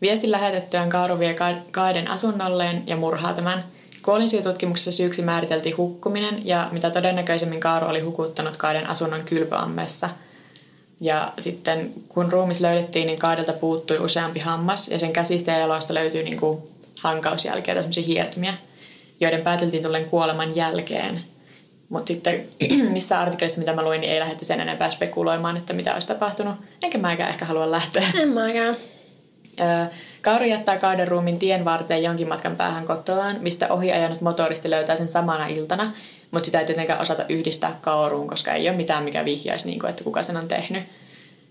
Viestin 0.00 0.30
lähetettyään 0.30 0.90
Kaaru 0.90 1.18
vie 1.18 1.34
Ka- 1.34 1.62
Kaiden 1.70 2.10
asunnolleen 2.10 2.82
ja 2.86 2.96
murhaa 2.96 3.32
tämän. 3.32 3.64
Kuolinsyytutkimuksessa 4.02 4.92
syyksi 4.92 5.22
määriteltiin 5.22 5.76
hukkuminen 5.76 6.46
ja 6.46 6.68
mitä 6.72 6.90
todennäköisemmin 6.90 7.60
Kaaru 7.60 7.86
oli 7.86 8.00
hukuttanut 8.00 8.56
Kaiden 8.56 8.90
asunnon 8.90 9.24
kylpyammessa. 9.24 10.08
Ja 11.04 11.32
sitten 11.38 11.92
kun 12.08 12.32
ruumis 12.32 12.60
löydettiin, 12.60 13.06
niin 13.06 13.18
Kaidelta 13.18 13.52
puuttui 13.52 13.98
useampi 13.98 14.40
hammas 14.40 14.88
ja 14.88 14.98
sen 14.98 15.12
käsistä 15.12 15.52
ja 15.52 15.58
jaloista 15.58 15.94
löytyy 15.94 16.22
niin 16.22 16.40
kuin 16.40 16.62
hankausjälkeä 17.02 17.74
tai 17.74 17.82
semmoisia 17.82 18.02
hiertymiä, 18.02 18.54
joiden 19.20 19.42
pääteltiin 19.42 19.82
tulleen 19.82 20.04
kuoleman 20.04 20.56
jälkeen. 20.56 21.20
Mutta 21.88 22.12
sitten 22.12 22.44
missä 22.92 23.20
artikkelissa, 23.20 23.58
mitä 23.58 23.72
mä 23.72 23.82
luin, 23.82 24.00
niin 24.00 24.12
ei 24.12 24.20
lähdetty 24.20 24.44
sen 24.44 24.60
enempää 24.60 24.90
spekuloimaan, 24.90 25.56
että 25.56 25.72
mitä 25.72 25.94
olisi 25.94 26.08
tapahtunut. 26.08 26.54
Enkä 26.82 26.98
mäkään 26.98 27.30
ehkä 27.30 27.44
halua 27.44 27.70
lähteä. 27.70 28.06
En 28.22 28.28
mäkään. 28.28 28.76
Kauri 30.22 30.50
jättää 30.50 30.78
Kaiden 30.78 31.08
ruumin 31.08 31.38
tien 31.38 31.64
varteen 31.64 32.02
jonkin 32.02 32.28
matkan 32.28 32.56
päähän 32.56 32.86
kotoaan, 32.86 33.36
mistä 33.40 33.68
ohi 33.68 33.92
ajanut 33.92 34.20
motoristi 34.20 34.70
löytää 34.70 34.96
sen 34.96 35.08
samana 35.08 35.46
iltana, 35.46 35.92
mutta 36.34 36.46
sitä 36.46 36.60
ei 36.60 36.66
tietenkään 36.66 37.00
osata 37.00 37.24
yhdistää 37.28 37.78
Kauruun, 37.80 38.28
koska 38.28 38.52
ei 38.52 38.68
ole 38.68 38.76
mitään, 38.76 39.04
mikä 39.04 39.24
vihjaisi, 39.24 39.66
niin 39.66 39.78
kuin, 39.78 39.90
että 39.90 40.04
kuka 40.04 40.22
sen 40.22 40.36
on 40.36 40.48
tehnyt. 40.48 40.82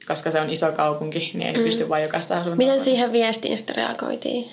Koska 0.07 0.31
se 0.31 0.41
on 0.41 0.49
iso 0.49 0.71
kaupunki, 0.71 1.31
niin 1.33 1.47
ei 1.47 1.53
mm. 1.53 1.63
pysty 1.63 1.89
vaan 1.89 2.01
jokaista 2.01 2.37
asumaan. 2.37 2.57
Miten 2.57 2.83
siihen 2.83 3.11
viestiin 3.11 3.57
sitten 3.57 3.75
reagoitiin? 3.75 4.51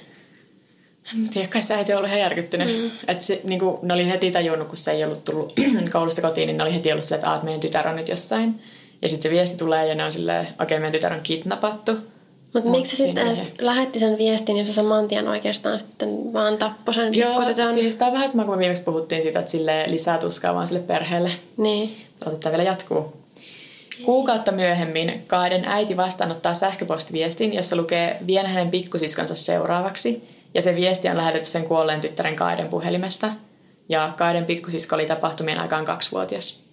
En 1.15 1.29
tiedä, 1.29 1.49
kai 1.49 1.63
se 1.63 1.75
äiti 1.75 1.95
ollut 1.95 2.09
ihan 2.09 2.21
järkyttynyt. 2.21 2.69
Mm. 2.69 2.91
Et 3.09 3.23
se, 3.23 3.41
niin 3.45 3.61
kuin, 3.61 3.79
ne 3.83 3.95
oli 3.95 4.09
heti 4.09 4.31
tajunnut, 4.31 4.69
kun 4.69 4.77
se 4.77 4.91
ei 4.91 5.05
ollut 5.05 5.25
tullut 5.25 5.53
koulusta 5.93 6.23
kotiin, 6.23 6.47
niin 6.47 6.57
ne 6.57 6.63
oli 6.63 6.75
heti 6.75 6.93
ollut 6.93 7.05
silleen, 7.05 7.21
että, 7.25 7.35
että 7.35 7.45
meidän 7.45 7.61
tytär 7.61 7.89
on 7.89 7.97
nyt 7.97 8.09
jossain. 8.09 8.63
Ja 9.03 9.09
sitten 9.09 9.31
se 9.31 9.35
viesti 9.35 9.59
tulee 9.59 9.87
ja 9.87 9.95
ne 9.95 10.05
on 10.05 10.13
silleen, 10.13 10.43
okei, 10.43 10.55
okay, 10.63 10.79
meidän 10.79 10.93
tytär 10.93 11.13
on 11.13 11.21
kidnappattu. 11.21 11.93
Mutta 12.55 12.69
Mut 12.69 12.79
miksi 12.79 12.97
sitten 12.97 13.27
edes 13.27 13.41
lähetti 13.61 13.99
sen 13.99 14.19
viestin, 14.19 14.57
jos 14.57 14.69
se 14.69 14.75
saman 14.75 15.09
tien 15.09 15.29
oikeastaan 15.29 15.81
sitten 15.81 16.33
vaan 16.33 16.59
tappoi 16.59 16.95
sen 16.95 17.15
Joo, 17.15 17.41
siis 17.75 17.97
tämä 17.97 18.07
on 18.07 18.15
vähän 18.15 18.29
sama 18.29 18.45
kuin 18.45 18.57
me 18.57 18.59
viimeksi 18.59 18.83
puhuttiin 18.83 19.23
siitä, 19.23 19.39
että 19.39 19.51
sille 19.51 19.85
lisää 19.87 20.19
tuskaa 20.19 20.55
vaan 20.55 20.67
sille 20.67 20.81
perheelle. 20.81 21.31
Niin. 21.57 21.91
Otetaan 22.27 22.53
vielä 22.53 22.63
jatkuu. 22.63 23.21
Kuukautta 24.05 24.53
myöhemmin 24.53 25.25
Kaiden 25.27 25.65
äiti 25.65 25.97
vastaanottaa 25.97 26.55
sähköpostiviestin, 26.55 27.55
jossa 27.55 27.77
lukee 27.77 28.19
vien 28.27 28.47
hänen 28.47 28.71
pikkusiskonsa 28.71 29.37
seuraavaksi. 29.37 30.29
Ja 30.55 30.63
se 30.63 30.75
viesti 30.75 31.09
on 31.09 31.17
lähetetty 31.17 31.49
sen 31.49 31.65
kuolleen 31.65 32.01
tyttären 32.01 32.37
Kaiden 32.37 32.69
puhelimesta. 32.69 33.33
Ja 33.89 34.13
Kaiden 34.17 34.45
pikkusisko 34.45 34.95
oli 34.95 35.07
tapahtumien 35.07 35.61
aikaan 35.61 35.85
kaksivuotias. 35.85 36.65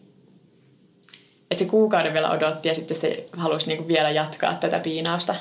Että 1.52 1.64
se 1.64 1.70
kuukauden 1.70 2.14
vielä 2.14 2.32
odotti 2.32 2.68
ja 2.68 2.76
sitten 2.76 2.98
se 2.98 3.26
halusi 3.32 3.68
niinku 3.68 3.88
vielä 3.88 4.10
jatkaa 4.10 4.54
tätä 4.54 4.80
piinausta. 4.80 5.36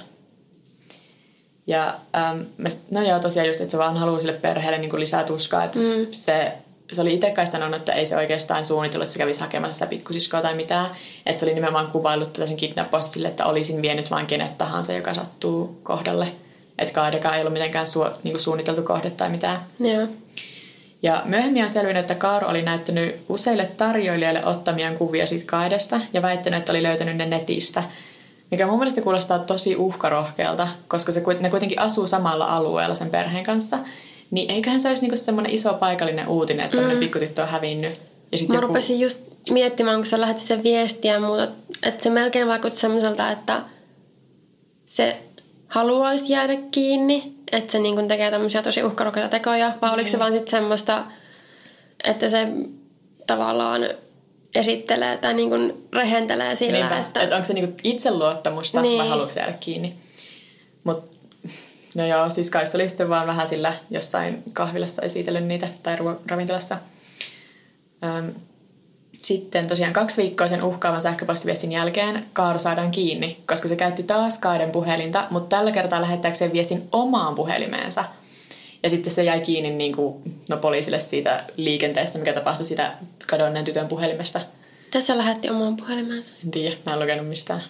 Ja 1.67 1.95
ähm, 2.17 2.41
mä, 2.57 2.69
no 2.91 3.03
joo, 3.03 3.19
tosiaan 3.19 3.49
just, 3.49 3.61
että 3.61 3.71
se 3.71 3.79
vaan 3.79 3.97
haluaa 3.97 4.21
sille 4.21 4.33
perheelle 4.33 4.79
niin 4.79 4.91
kuin 4.91 5.01
lisää 5.01 5.25
tuskaa. 5.25 5.65
Että 5.65 5.79
mm. 5.79 6.07
se, 6.11 6.53
se 6.93 7.01
oli 7.01 7.15
itse 7.15 7.31
kai 7.31 7.47
sanonut, 7.47 7.77
että 7.77 7.93
ei 7.93 8.07
se 8.07 8.17
oikeastaan 8.17 8.65
suunnitellut, 8.65 9.03
että 9.03 9.13
se 9.13 9.19
kävisi 9.19 9.41
hakemassa 9.41 9.75
sitä 9.75 9.87
pikkusiskoa 9.87 10.43
tai 10.43 10.55
mitään. 10.55 10.91
Että 11.27 11.41
se 11.41 11.47
oli 11.47 11.55
nimenomaan 11.55 11.87
kuvaillut 11.87 12.33
tätä 12.33 12.47
sen 12.47 12.57
kidnappausta 12.57 13.13
sille, 13.13 13.29
että 13.29 13.47
olisin 13.47 13.83
vienyt 13.83 14.11
vain 14.11 14.27
kenet 14.27 14.59
tahansa, 14.59 14.93
joka 14.93 15.15
sattuu 15.15 15.81
kohdalle. 15.83 16.29
Että 16.79 16.95
Kaadekaan 16.95 17.35
ei 17.35 17.41
ollut 17.41 17.53
mitenkään 17.53 17.87
su, 17.87 18.05
niin 18.23 18.33
kuin 18.33 18.41
suunniteltu 18.41 18.83
kohde 18.83 19.11
tai 19.11 19.31
mitään. 19.31 19.61
Joo. 19.79 20.07
Ja 21.03 21.23
myöhemmin 21.25 21.63
on 21.63 21.71
selvinnyt, 21.71 22.01
että 22.01 22.15
Kaaro 22.15 22.49
oli 22.49 22.63
näyttänyt 22.63 23.17
useille 23.29 23.67
tarjoilijoille 23.77 24.47
ottamiaan 24.47 24.97
kuvia 24.97 25.27
siitä 25.27 25.47
Kaidesta 25.47 26.01
ja 26.13 26.23
väittänyt, 26.23 26.59
että 26.59 26.73
oli 26.73 26.83
löytänyt 26.83 27.17
ne 27.17 27.27
netistä– 27.27 27.83
mikä 28.51 28.67
mun 28.67 28.79
mielestä 28.79 29.01
kuulostaa 29.01 29.39
tosi 29.39 29.77
uhkarohkealta, 29.77 30.69
koska 30.89 31.13
se, 31.13 31.23
ne 31.41 31.51
kuitenkin 31.51 31.81
asuu 31.81 32.07
samalla 32.07 32.45
alueella 32.45 32.95
sen 32.95 33.11
perheen 33.11 33.45
kanssa. 33.45 33.79
Niin 34.31 34.51
eiköhän 34.51 34.81
se 34.81 34.89
olisi 34.89 35.03
niinku 35.03 35.17
semmoinen 35.17 35.53
iso 35.53 35.75
paikallinen 35.75 36.29
uutinen, 36.29 36.65
että 36.65 36.77
tämmöinen 36.77 36.97
mm. 36.97 37.01
pikkutyttö 37.01 37.43
on 37.43 37.49
hävinnyt. 37.49 38.01
Ja 38.33 38.39
sit 38.39 38.49
Mä 38.49 38.55
joku... 38.55 38.67
rupesin 38.67 39.01
just 39.01 39.19
miettimään, 39.51 39.97
kun 39.97 40.07
sä 40.07 40.21
lähetit 40.21 40.43
sen 40.43 40.63
viestiä 40.63 41.13
ja 41.13 41.21
muuta, 41.21 41.49
että 41.83 42.03
se 42.03 42.11
melkein 42.11 42.49
vaikutti 42.49 42.81
semmoiselta, 42.81 43.31
että 43.31 43.63
se 44.85 45.23
haluaisi 45.69 46.33
jäädä 46.33 46.57
kiinni, 46.71 47.35
että 47.53 47.73
se 47.73 47.79
niin 47.79 48.09
tekee 48.09 48.31
tämmöisiä 48.31 48.63
tosi 48.63 48.83
uhkarohkeita 48.83 49.29
tekoja, 49.29 49.73
vai 49.83 49.95
oliko 49.95 50.11
se 50.11 50.19
vaan 50.19 50.33
sitten 50.33 50.51
semmoista, 50.51 51.05
että 52.05 52.29
se 52.29 52.49
tavallaan 53.27 53.83
esittelee 54.57 55.17
tai 55.17 55.35
niin 55.35 55.49
kuin 55.49 55.89
rehentelee 55.93 56.57
sillä, 56.57 56.79
Niinpä. 56.79 56.99
että... 56.99 57.23
että 57.23 57.37
onko 57.37 57.47
se 57.47 57.53
niin 57.53 57.75
itseluottamusta 57.85 58.83
niin. 58.83 58.99
vai 58.99 59.09
haluatko 59.09 59.39
jäädä 59.39 59.53
kiinni. 59.53 59.95
Mut, 60.85 61.05
no 61.95 62.07
joo, 62.07 62.31
siis 62.31 62.51
kai 62.51 62.67
se 62.67 62.77
oli 62.77 62.89
sitten 62.89 63.09
vaan 63.09 63.27
vähän 63.27 63.49
sillä 63.49 63.73
jossain 63.91 64.43
kahvilassa 64.53 65.03
esitellyt 65.03 65.45
niitä 65.45 65.69
tai 65.83 65.97
ravintolassa. 66.31 66.77
Öm, 68.05 68.35
sitten 69.17 69.67
tosiaan 69.67 69.93
kaksi 69.93 70.23
viikkoa 70.23 70.49
sen 70.49 70.63
uhkaavan 70.63 71.01
sähköpostiviestin 71.01 71.73
jälkeen 71.73 72.27
Kaaru 72.33 72.59
saadaan 72.59 72.91
kiinni, 72.91 73.43
koska 73.47 73.69
se 73.69 73.77
käytti 73.77 74.03
taas 74.03 74.39
Kaiden 74.39 74.71
puhelinta, 74.71 75.27
mutta 75.31 75.57
tällä 75.57 75.73
kertaa 75.73 76.01
lähettääkseen 76.01 76.53
viestin 76.53 76.89
omaan 76.93 77.35
puhelimeensa– 77.35 78.05
ja 78.87 78.91
sitten 78.91 79.13
se 79.13 79.25
jäi 79.25 79.41
kiinni 79.41 79.71
niin 79.71 79.97
kuin, 79.97 80.23
no, 80.49 80.57
poliisille 80.57 81.01
siitä 81.01 81.45
liikenteestä, 81.57 82.19
mikä 82.19 82.33
tapahtui 82.33 82.67
siitä 82.67 82.93
kadonneen 83.27 83.65
tytön 83.65 83.89
puhelimesta. 83.89 84.41
Tässä 84.91 85.19
lähetti 85.19 85.51
omaan 85.51 85.77
puhelimensa. 85.77 86.35
En 86.45 86.51
tiedä, 86.51 86.77
mä 86.87 86.93
en 86.93 87.01
lukenut 87.01 87.29
mistään. 87.29 87.63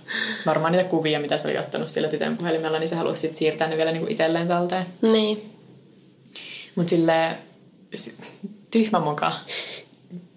Varmaan 0.47 0.73
niitä 0.73 0.89
kuvia, 0.89 1.21
mitä 1.21 1.39
se 1.39 1.49
oli 1.49 1.59
ottanut 1.59 1.89
sillä 1.89 2.09
tytön 2.09 2.37
puhelimella, 2.37 2.79
niin 2.79 2.89
se 2.89 2.97
halusi 2.97 3.21
sitten 3.21 3.39
siirtää 3.39 3.69
ne 3.69 3.77
vielä 3.77 3.93
niin 3.93 4.01
kuin 4.01 4.13
itselleen 4.13 4.49
talteen. 4.49 4.87
Niin. 5.03 5.53
Mutta 6.75 6.91
silleen, 6.91 7.37
tyhmä 8.71 9.01
moka. 9.01 9.33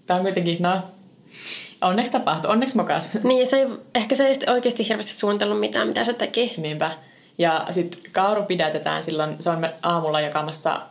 Tämä 0.05 0.17
on 0.17 0.23
kuitenkin, 0.23 0.57
no, 0.59 0.81
onneksi 1.81 2.11
tapahtui, 2.11 2.51
onneksi 2.51 2.77
mokas. 2.77 3.11
Niin, 3.23 3.47
se 3.47 3.57
ei, 3.57 3.67
ehkä 3.95 4.15
se 4.15 4.27
ei 4.27 4.37
oikeasti 4.47 4.87
hirveästi 4.87 5.13
suunnitellut 5.13 5.59
mitään, 5.59 5.87
mitä 5.87 6.05
se 6.05 6.13
teki. 6.13 6.53
Niinpä. 6.57 6.91
Ja 7.39 7.65
sitten 7.71 8.11
Kauru 8.11 8.43
pidätetään 8.43 9.03
silloin, 9.03 9.35
se 9.39 9.49
on 9.49 9.69
aamulla 9.81 10.21
jakamassa 10.21 10.81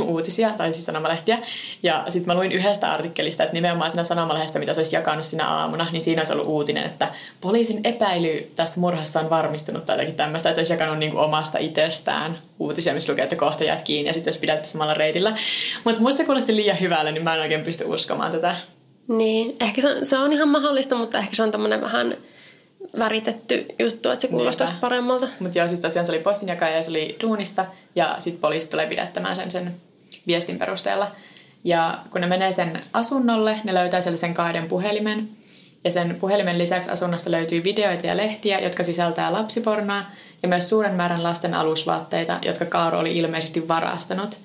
uutisia, 0.00 0.50
tai 0.50 0.72
siis 0.72 0.86
sanomalehtiä. 0.86 1.38
Ja 1.82 2.04
sitten 2.08 2.26
mä 2.26 2.34
luin 2.34 2.52
yhdestä 2.52 2.92
artikkelista, 2.92 3.42
että 3.42 3.54
nimenomaan 3.54 3.90
siinä 3.90 4.04
sanomalehdessä, 4.04 4.58
mitä 4.58 4.72
se 4.72 4.80
olisi 4.80 4.96
jakanut 4.96 5.24
sinä 5.24 5.48
aamuna, 5.48 5.86
niin 5.92 6.00
siinä 6.00 6.20
olisi 6.20 6.32
ollut 6.32 6.46
uutinen, 6.46 6.84
että 6.84 7.08
poliisin 7.40 7.80
epäily 7.84 8.52
tässä 8.56 8.80
murhassa 8.80 9.20
on 9.20 9.30
varmistunut 9.30 9.86
tai 9.86 9.96
jotakin 9.96 10.14
tämmöistä, 10.14 10.48
että 10.48 10.56
se 10.56 10.60
olisi 10.60 10.72
jakanut 10.72 10.98
niinku 10.98 11.18
omasta 11.18 11.58
itsestään 11.58 12.38
uutisia, 12.58 12.94
missä 12.94 13.12
lukee, 13.12 13.22
että 13.22 13.36
kohta 13.36 13.64
jäät 13.64 13.82
kiinni 13.82 14.08
ja 14.08 14.12
sitten 14.12 14.30
olisi 14.30 14.40
pidätty 14.40 14.68
samalla 14.68 14.94
reitillä. 14.94 15.36
Mutta 15.84 16.00
muista 16.00 16.24
kuulosti 16.24 16.56
liian 16.56 16.80
hyvälle, 16.80 17.12
niin 17.12 17.24
mä 17.24 17.34
en 17.34 17.40
oikein 17.40 17.64
pysty 17.64 17.84
uskomaan 17.84 18.32
tätä. 18.32 18.56
Niin, 19.08 19.56
ehkä 19.60 19.82
se, 19.82 20.04
se 20.04 20.18
on 20.18 20.32
ihan 20.32 20.48
mahdollista, 20.48 20.96
mutta 20.96 21.18
ehkä 21.18 21.36
se 21.36 21.42
on 21.42 21.50
tämmöinen 21.50 21.80
vähän 21.80 22.16
väritetty 22.98 23.66
juttu, 23.78 24.10
että 24.10 24.22
se 24.22 24.28
kuulostaa 24.28 24.66
Niinpä. 24.66 24.80
paremmalta. 24.80 25.28
Mutta 25.40 25.58
joo, 25.58 25.68
siis 25.68 25.80
tosiaan 25.80 26.06
se 26.06 26.12
oli 26.12 26.20
postinjakaja 26.20 26.76
ja 26.76 26.82
se 26.82 26.90
oli 26.90 27.16
duunissa 27.20 27.64
ja 27.94 28.16
sitten 28.18 28.40
poliisi 28.40 28.70
tulee 28.70 28.86
pidättämään 28.86 29.36
sen 29.36 29.50
sen 29.50 29.74
viestin 30.26 30.58
perusteella. 30.58 31.10
Ja 31.64 31.98
kun 32.10 32.20
ne 32.20 32.26
menee 32.26 32.52
sen 32.52 32.82
asunnolle, 32.92 33.60
ne 33.64 33.74
löytää 33.74 34.00
sen 34.00 34.34
kaiden 34.34 34.68
puhelimen. 34.68 35.28
Ja 35.84 35.90
sen 35.90 36.16
puhelimen 36.20 36.58
lisäksi 36.58 36.90
asunnosta 36.90 37.30
löytyy 37.30 37.64
videoita 37.64 38.06
ja 38.06 38.16
lehtiä, 38.16 38.60
jotka 38.60 38.84
sisältää 38.84 39.32
lapsipornoa 39.32 40.02
ja 40.42 40.48
myös 40.48 40.68
suuren 40.68 40.94
määrän 40.94 41.22
lasten 41.22 41.54
alusvaatteita, 41.54 42.38
jotka 42.42 42.64
Kaaro 42.64 42.98
oli 42.98 43.16
ilmeisesti 43.16 43.68
varastanut. 43.68 44.38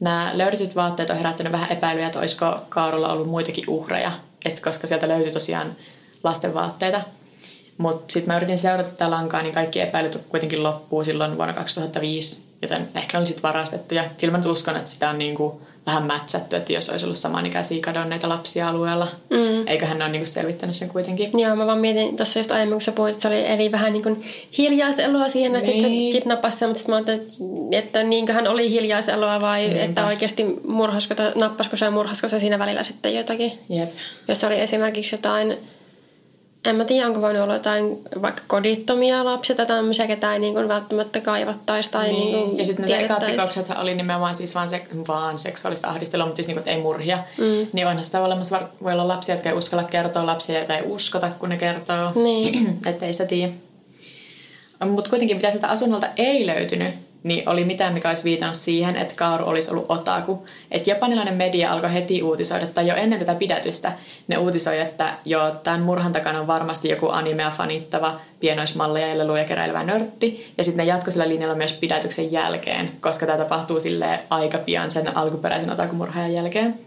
nämä 0.00 0.30
löydetyt 0.34 0.76
vaatteet 0.76 1.10
on 1.10 1.16
herättänyt 1.16 1.52
vähän 1.52 1.72
epäilyjä, 1.72 2.06
että 2.06 2.18
olisiko 2.18 2.58
Kaarulla 2.68 3.12
ollut 3.12 3.28
muitakin 3.28 3.64
uhreja, 3.68 4.12
et 4.44 4.60
koska 4.60 4.86
sieltä 4.86 5.08
löytyi 5.08 5.32
tosiaan 5.32 5.76
lasten 6.24 6.54
vaatteita. 6.54 7.00
Mutta 7.78 8.12
sitten 8.12 8.32
mä 8.32 8.36
yritin 8.36 8.58
seurata 8.58 8.90
tätä 8.90 9.10
lankaa, 9.10 9.42
niin 9.42 9.54
kaikki 9.54 9.80
epäilyt 9.80 10.18
kuitenkin 10.28 10.62
loppuu 10.62 11.04
silloin 11.04 11.36
vuonna 11.36 11.54
2005, 11.54 12.42
joten 12.62 12.88
ehkä 12.94 13.18
oli 13.18 13.26
sitten 13.26 13.42
varastettu. 13.42 13.94
Ja 13.94 14.04
kyllä 14.20 14.30
mä 14.30 14.38
nyt 14.38 14.46
uskon, 14.46 14.76
että 14.76 14.90
sitä 14.90 15.10
on 15.10 15.18
niinku 15.18 15.60
vähän 15.86 16.02
mätsätty, 16.02 16.56
että 16.56 16.72
jos 16.72 16.88
olisi 16.88 17.04
ollut 17.04 17.18
samanikäisiä 17.18 17.82
kadonneita 17.82 18.28
lapsia 18.28 18.68
alueella. 18.68 19.08
Mm. 19.30 19.66
Eiköhän 19.66 19.98
ne 19.98 20.04
ole 20.04 20.12
niinku 20.12 20.26
selvittänyt 20.26 20.76
sen 20.76 20.88
kuitenkin. 20.88 21.30
Joo, 21.40 21.56
mä 21.56 21.66
vaan 21.66 21.78
mietin 21.78 22.16
tuossa 22.16 22.38
just 22.38 22.50
aiemmin, 22.52 22.74
kun 22.74 22.80
sä 22.80 22.92
puhuit, 22.92 23.10
että 23.10 23.22
se 23.22 23.28
oli 23.28 23.46
eli 23.46 23.72
vähän 23.72 23.92
niin 23.92 24.02
kuin 24.02 24.24
hiljaiseloa 24.58 25.28
siihen, 25.28 25.56
että 25.56 25.70
niin. 25.70 26.12
se 26.12 26.18
kidnappasi 26.18 26.58
sen, 26.58 26.68
mutta 26.68 26.78
sitten 26.78 26.92
mä 26.92 26.96
ajattelin, 26.96 27.20
että, 27.20 27.78
että 27.78 28.02
niinköhän 28.02 28.48
oli 28.48 28.70
hiljaiseloa 28.70 29.40
vai 29.40 29.60
Niinpä. 29.60 29.84
että 29.84 30.06
oikeasti 30.06 30.46
murhasko, 30.66 31.14
nappasko 31.34 31.76
se 31.76 31.84
ja 31.84 31.90
murhasko 31.90 32.28
se 32.28 32.40
siinä 32.40 32.58
välillä 32.58 32.82
sitten 32.82 33.14
jotakin. 33.14 33.52
Jep. 33.68 33.90
Jos 34.28 34.44
oli 34.44 34.60
esimerkiksi 34.60 35.14
jotain 35.14 35.56
en 36.64 36.76
mä 36.76 36.84
tiedä, 36.84 37.06
onko 37.06 37.20
voinut 37.20 37.42
olla 37.42 37.54
jotain 37.54 37.98
vaikka 38.22 38.42
kodittomia 38.46 39.24
lapsia 39.24 39.56
tai 39.56 39.66
tämmöisiä, 39.66 40.06
ketä 40.06 40.32
ei 40.32 40.38
niin 40.38 40.54
kuin 40.54 40.68
välttämättä 40.68 41.20
kaivattaisi 41.20 41.90
tai 41.90 42.12
niin. 42.12 42.32
niin 42.32 42.44
kuin 42.44 42.58
Ja 42.58 42.64
sitten 42.64 42.84
ne 42.88 43.04
ekat 43.04 43.22
rikokset 43.22 43.66
oli 43.78 43.94
nimenomaan 43.94 44.34
siis 44.34 44.54
vaan, 44.54 44.68
se, 44.68 44.86
vaan 45.08 45.38
seksuaalista 45.38 45.88
ahdistelua, 45.88 46.26
mutta 46.26 46.36
siis 46.36 46.48
niin 46.48 46.62
kuin, 46.62 46.68
ei 46.68 46.82
murhia. 46.82 47.18
Mm. 47.38 47.66
Niin 47.72 47.86
onhan 47.86 48.04
sitä 48.04 48.24
olemassa, 48.24 48.68
voi 48.82 48.92
olla 48.92 49.08
lapsia, 49.08 49.34
jotka 49.34 49.48
ei 49.48 49.54
uskalla 49.54 49.84
kertoa, 49.84 50.26
lapsia, 50.26 50.58
joita 50.58 50.76
ei 50.76 50.82
uskota, 50.86 51.30
kun 51.30 51.48
ne 51.48 51.56
kertoo. 51.56 52.12
Niin. 52.14 52.78
Että 52.86 53.06
ei 53.06 53.12
sitä 53.12 53.26
tiedä. 53.26 53.52
Mutta 54.86 55.10
kuitenkin 55.10 55.36
mitä 55.36 55.50
sieltä 55.50 55.68
asunnolta 55.68 56.08
ei 56.16 56.46
löytynyt, 56.46 56.94
niin 57.24 57.48
oli 57.48 57.64
mitään, 57.64 57.94
mikä 57.94 58.08
olisi 58.08 58.24
viitannut 58.24 58.56
siihen, 58.56 58.96
että 58.96 59.14
Kaaru 59.14 59.48
olisi 59.48 59.70
ollut 59.70 59.86
otaku. 59.88 60.46
Että 60.70 60.90
japanilainen 60.90 61.34
media 61.34 61.72
alkoi 61.72 61.94
heti 61.94 62.22
uutisoida, 62.22 62.66
tai 62.66 62.86
jo 62.86 62.94
ennen 62.94 63.18
tätä 63.18 63.34
pidätystä, 63.34 63.92
ne 64.28 64.38
uutisoi, 64.38 64.80
että 64.80 65.14
jo 65.24 65.56
tämän 65.62 65.80
murhan 65.80 66.12
takana 66.12 66.40
on 66.40 66.46
varmasti 66.46 66.88
joku 66.88 67.08
animea 67.08 67.50
fanittava 67.50 68.20
pienoismalleja 68.40 69.08
ja 69.08 69.18
leluja 69.18 69.44
keräilevä 69.44 69.82
nörtti. 69.82 70.52
Ja 70.58 70.64
sitten 70.64 70.86
ne 70.86 70.92
jatkoi 70.92 71.12
sillä 71.12 71.28
linjalla 71.28 71.54
myös 71.54 71.72
pidätyksen 71.72 72.32
jälkeen, 72.32 72.90
koska 73.00 73.26
tämä 73.26 73.38
tapahtuu 73.38 73.80
sille 73.80 74.20
aika 74.30 74.58
pian 74.58 74.90
sen 74.90 75.16
alkuperäisen 75.16 75.72
otakumurhaajan 75.72 76.34
jälkeen. 76.34 76.78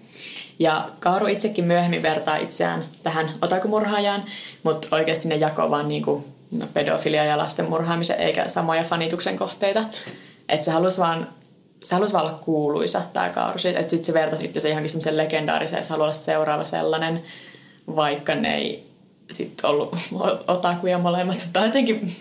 Ja 0.60 0.90
Kaaru 1.00 1.28
itsekin 1.28 1.66
myöhemmin 1.66 2.02
vertaa 2.02 2.38
itseään 2.38 2.86
tähän 3.04 3.30
otakumurhaajaan, 3.42 4.24
mutta 4.64 4.88
oikeasti 4.92 5.28
ne 5.28 5.36
jakoo 5.36 5.70
vaan 5.70 5.88
niinku 5.88 6.26
no, 6.52 6.66
pedofilia 6.74 7.26
ja 7.26 7.38
lasten 7.38 7.70
murhaamisen 7.70 8.20
eikä 8.20 8.50
samoja 8.50 8.84
fanituksen 8.84 9.38
kohteita. 9.38 9.84
Että 10.50 10.66
se 10.66 10.72
halusi 10.72 10.98
vaan 10.98 11.28
se 11.84 11.96
halusi 11.96 12.14
vaan 12.14 12.26
olla 12.26 12.40
kuuluisa, 12.40 13.02
tämä 13.14 13.30
Kaaru. 13.30 13.60
Että 13.66 13.90
sitten 13.90 14.06
se 14.06 14.14
vertasi 14.14 14.46
itse 14.46 14.60
se 14.60 14.70
johonkin 14.70 14.90
semmoisen 14.90 15.18
legendaariseen, 15.18 15.78
että 15.78 15.88
se 15.88 15.94
haluaa 15.94 16.06
olla 16.06 16.14
seuraava 16.14 16.66
sellainen, 16.66 17.24
vaikka 17.96 18.36
ne 18.36 18.56
ei 18.56 18.88
sitten 19.32 19.70
ollut 19.70 19.96
otakuja 20.48 20.98
molemmat. 20.98 21.48
Tai 21.54 21.66
jotenkin... 21.66 22.16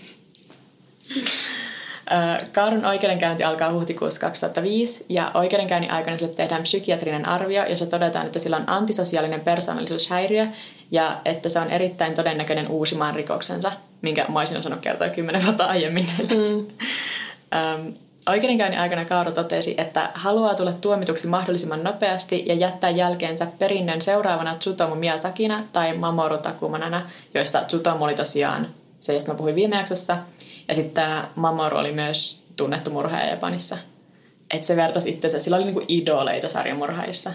Kaarun 2.52 2.84
oikeudenkäynti 2.84 3.44
alkaa 3.44 3.72
huhtikuussa 3.72 4.20
2005 4.20 5.04
ja 5.08 5.30
oikeudenkäynnin 5.34 5.90
aikana 5.90 6.18
sille 6.18 6.34
tehdään 6.34 6.62
psykiatrinen 6.62 7.28
arvio, 7.28 7.66
jossa 7.66 7.86
todetaan, 7.86 8.26
että 8.26 8.38
sillä 8.38 8.56
on 8.56 8.68
antisosiaalinen 8.68 9.40
persoonallisuushäiriö 9.40 10.46
ja 10.90 11.20
että 11.24 11.48
se 11.48 11.58
on 11.58 11.70
erittäin 11.70 12.14
todennäköinen 12.14 12.68
uusimaan 12.68 13.14
rikoksensa, 13.14 13.72
minkä 14.02 14.26
mä 14.28 14.38
olisin 14.38 14.56
osannut 14.56 14.80
kertoa 14.80 15.08
kymmenen 15.08 15.44
vuotta 15.44 15.64
aiemmin. 15.64 16.06
Mm. 16.30 16.66
Oikeudenkäynnin 18.28 18.80
aikana 18.80 19.04
Kaaro 19.04 19.32
totesi, 19.32 19.74
että 19.78 20.10
haluaa 20.14 20.54
tulla 20.54 20.72
tuomituksi 20.72 21.26
mahdollisimman 21.26 21.84
nopeasti 21.84 22.42
ja 22.46 22.54
jättää 22.54 22.90
jälkeensä 22.90 23.46
perinnön 23.58 24.00
seuraavana 24.00 24.54
Tsutomu 24.54 24.94
Miyazakina 24.94 25.64
tai 25.72 25.96
Mamoru 25.96 26.38
Takumanana, 26.38 27.10
joista 27.34 27.64
Tsutomu 27.64 28.04
oli 28.04 28.14
tosiaan 28.14 28.66
se, 28.98 29.14
josta 29.14 29.32
mä 29.32 29.36
puhuin 29.38 29.54
viime 29.54 29.76
jaksossa. 29.76 30.16
Ja 30.68 30.74
sitten 30.74 30.94
tämä 30.94 31.28
Mamoru 31.36 31.76
oli 31.76 31.92
myös 31.92 32.42
tunnettu 32.56 32.90
murhaaja 32.90 33.30
Japanissa. 33.30 33.78
Että 34.50 34.66
se 34.66 34.76
vertasi 34.76 35.10
itsensä, 35.10 35.40
sillä 35.40 35.56
oli 35.56 35.64
niinku 35.64 35.84
idoleita 35.88 36.48
sarjamurhaissa. 36.48 37.32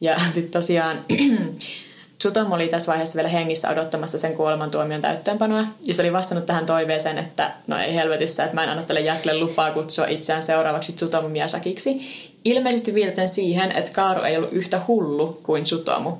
Ja 0.00 0.18
sitten 0.30 0.50
tosiaan 0.50 1.04
Tsutomu 2.18 2.54
oli 2.54 2.68
tässä 2.68 2.86
vaiheessa 2.86 3.16
vielä 3.16 3.28
hengissä 3.28 3.68
odottamassa 3.68 4.18
sen 4.18 4.34
kuolemantuomion 4.34 5.00
täyttöönpanoa, 5.00 5.64
ja 5.82 5.94
se 5.94 6.02
oli 6.02 6.12
vastannut 6.12 6.46
tähän 6.46 6.66
toiveeseen, 6.66 7.18
että 7.18 7.50
no 7.66 7.78
ei 7.78 7.94
helvetissä, 7.94 8.44
että 8.44 8.54
mä 8.54 8.62
en 8.62 8.68
anna 8.68 8.82
tälle 8.82 9.00
Jackille 9.00 9.38
lupaa 9.38 9.70
kutsua 9.70 10.06
itseään 10.06 10.42
seuraavaksi 10.42 10.92
Tsutomu 10.92 11.28
Miyazakiksi. 11.28 12.00
Ilmeisesti 12.44 12.94
viitaten 12.94 13.28
siihen, 13.28 13.72
että 13.72 13.90
Kaaru 13.94 14.22
ei 14.22 14.36
ollut 14.36 14.52
yhtä 14.52 14.80
hullu 14.88 15.40
kuin 15.42 15.64
Tsutomu. 15.64 16.12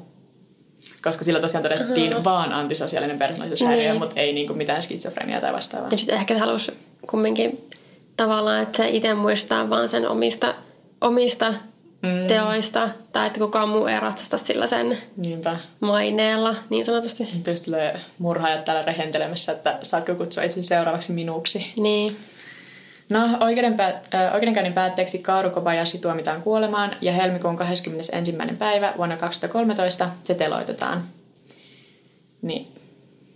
Koska 1.04 1.24
sillä 1.24 1.40
tosiaan 1.40 1.62
todettiin 1.62 2.12
uh-huh. 2.12 2.24
vaan 2.24 2.52
antisosiaalinen 2.52 3.18
persoonallisuushäiriö, 3.18 3.90
niin. 3.90 3.98
mutta 3.98 4.20
ei 4.20 4.32
niinku 4.32 4.54
mitään 4.54 4.82
skitsofreniaa 4.82 5.40
tai 5.40 5.52
vastaavaa. 5.52 5.88
Ja 5.90 5.98
sitten 5.98 6.16
ehkä 6.16 6.38
halusi 6.38 6.72
kumminkin 7.10 7.68
tavallaan, 8.16 8.62
että 8.62 8.76
se 8.76 8.88
itse 8.88 9.14
muistaa 9.14 9.70
vaan 9.70 9.88
sen 9.88 10.08
omista, 10.08 10.54
omista 11.00 11.54
mm. 12.04 12.26
teoista, 12.26 12.88
tai 13.12 13.26
että 13.26 13.38
kukaan 13.38 13.68
muu 13.68 13.86
ei 13.86 14.00
ratsasta 14.00 14.38
sillä 14.38 14.66
sen 14.66 14.98
Niinpä. 15.16 15.56
maineella, 15.80 16.54
niin 16.70 16.84
sanotusti. 16.84 17.24
Tietysti 17.44 17.64
tulee 17.64 18.00
murhaajat 18.18 18.64
täällä 18.64 18.82
rehentelemässä, 18.82 19.52
että 19.52 19.78
saatko 19.82 20.14
kutsua 20.14 20.44
itse 20.44 20.62
seuraavaksi 20.62 21.12
minuuksi. 21.12 21.72
Niin. 21.76 22.16
No, 23.08 23.20
oikeudenpä- 23.40 24.00
äh, 24.14 24.34
oikeudenkäynnin 24.34 24.72
päätteeksi 24.72 25.18
Kaaru 25.18 25.50
Kobayashi 25.50 25.98
tuomitaan 25.98 26.42
kuolemaan 26.42 26.90
ja 27.00 27.12
helmikuun 27.12 27.56
21. 27.56 28.32
päivä 28.58 28.94
vuonna 28.96 29.16
2013 29.16 30.10
se 30.22 30.34
teloitetaan. 30.34 31.08
Niin, 32.42 32.68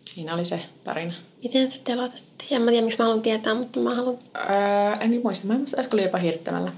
siinä 0.04 0.34
oli 0.34 0.44
se 0.44 0.60
tarina. 0.84 1.12
Miten 1.42 1.70
se 1.70 1.80
teloitettiin? 1.84 2.56
En 2.56 2.62
mä 2.62 2.70
tiedä, 2.70 2.84
miksi 2.84 2.98
mä 2.98 3.04
haluan 3.04 3.22
tietää, 3.22 3.54
mutta 3.54 3.80
mä 3.80 3.94
haluan... 3.94 4.18
Öö, 4.36 4.92
en 5.00 5.20
muista. 5.22 5.46
Mä 5.46 5.52
en 5.52 5.60
muista, 5.60 5.76
olisiko 5.76 5.96
oli 5.96 6.02
jopa 6.02 6.18
hirttämällä. 6.18 6.72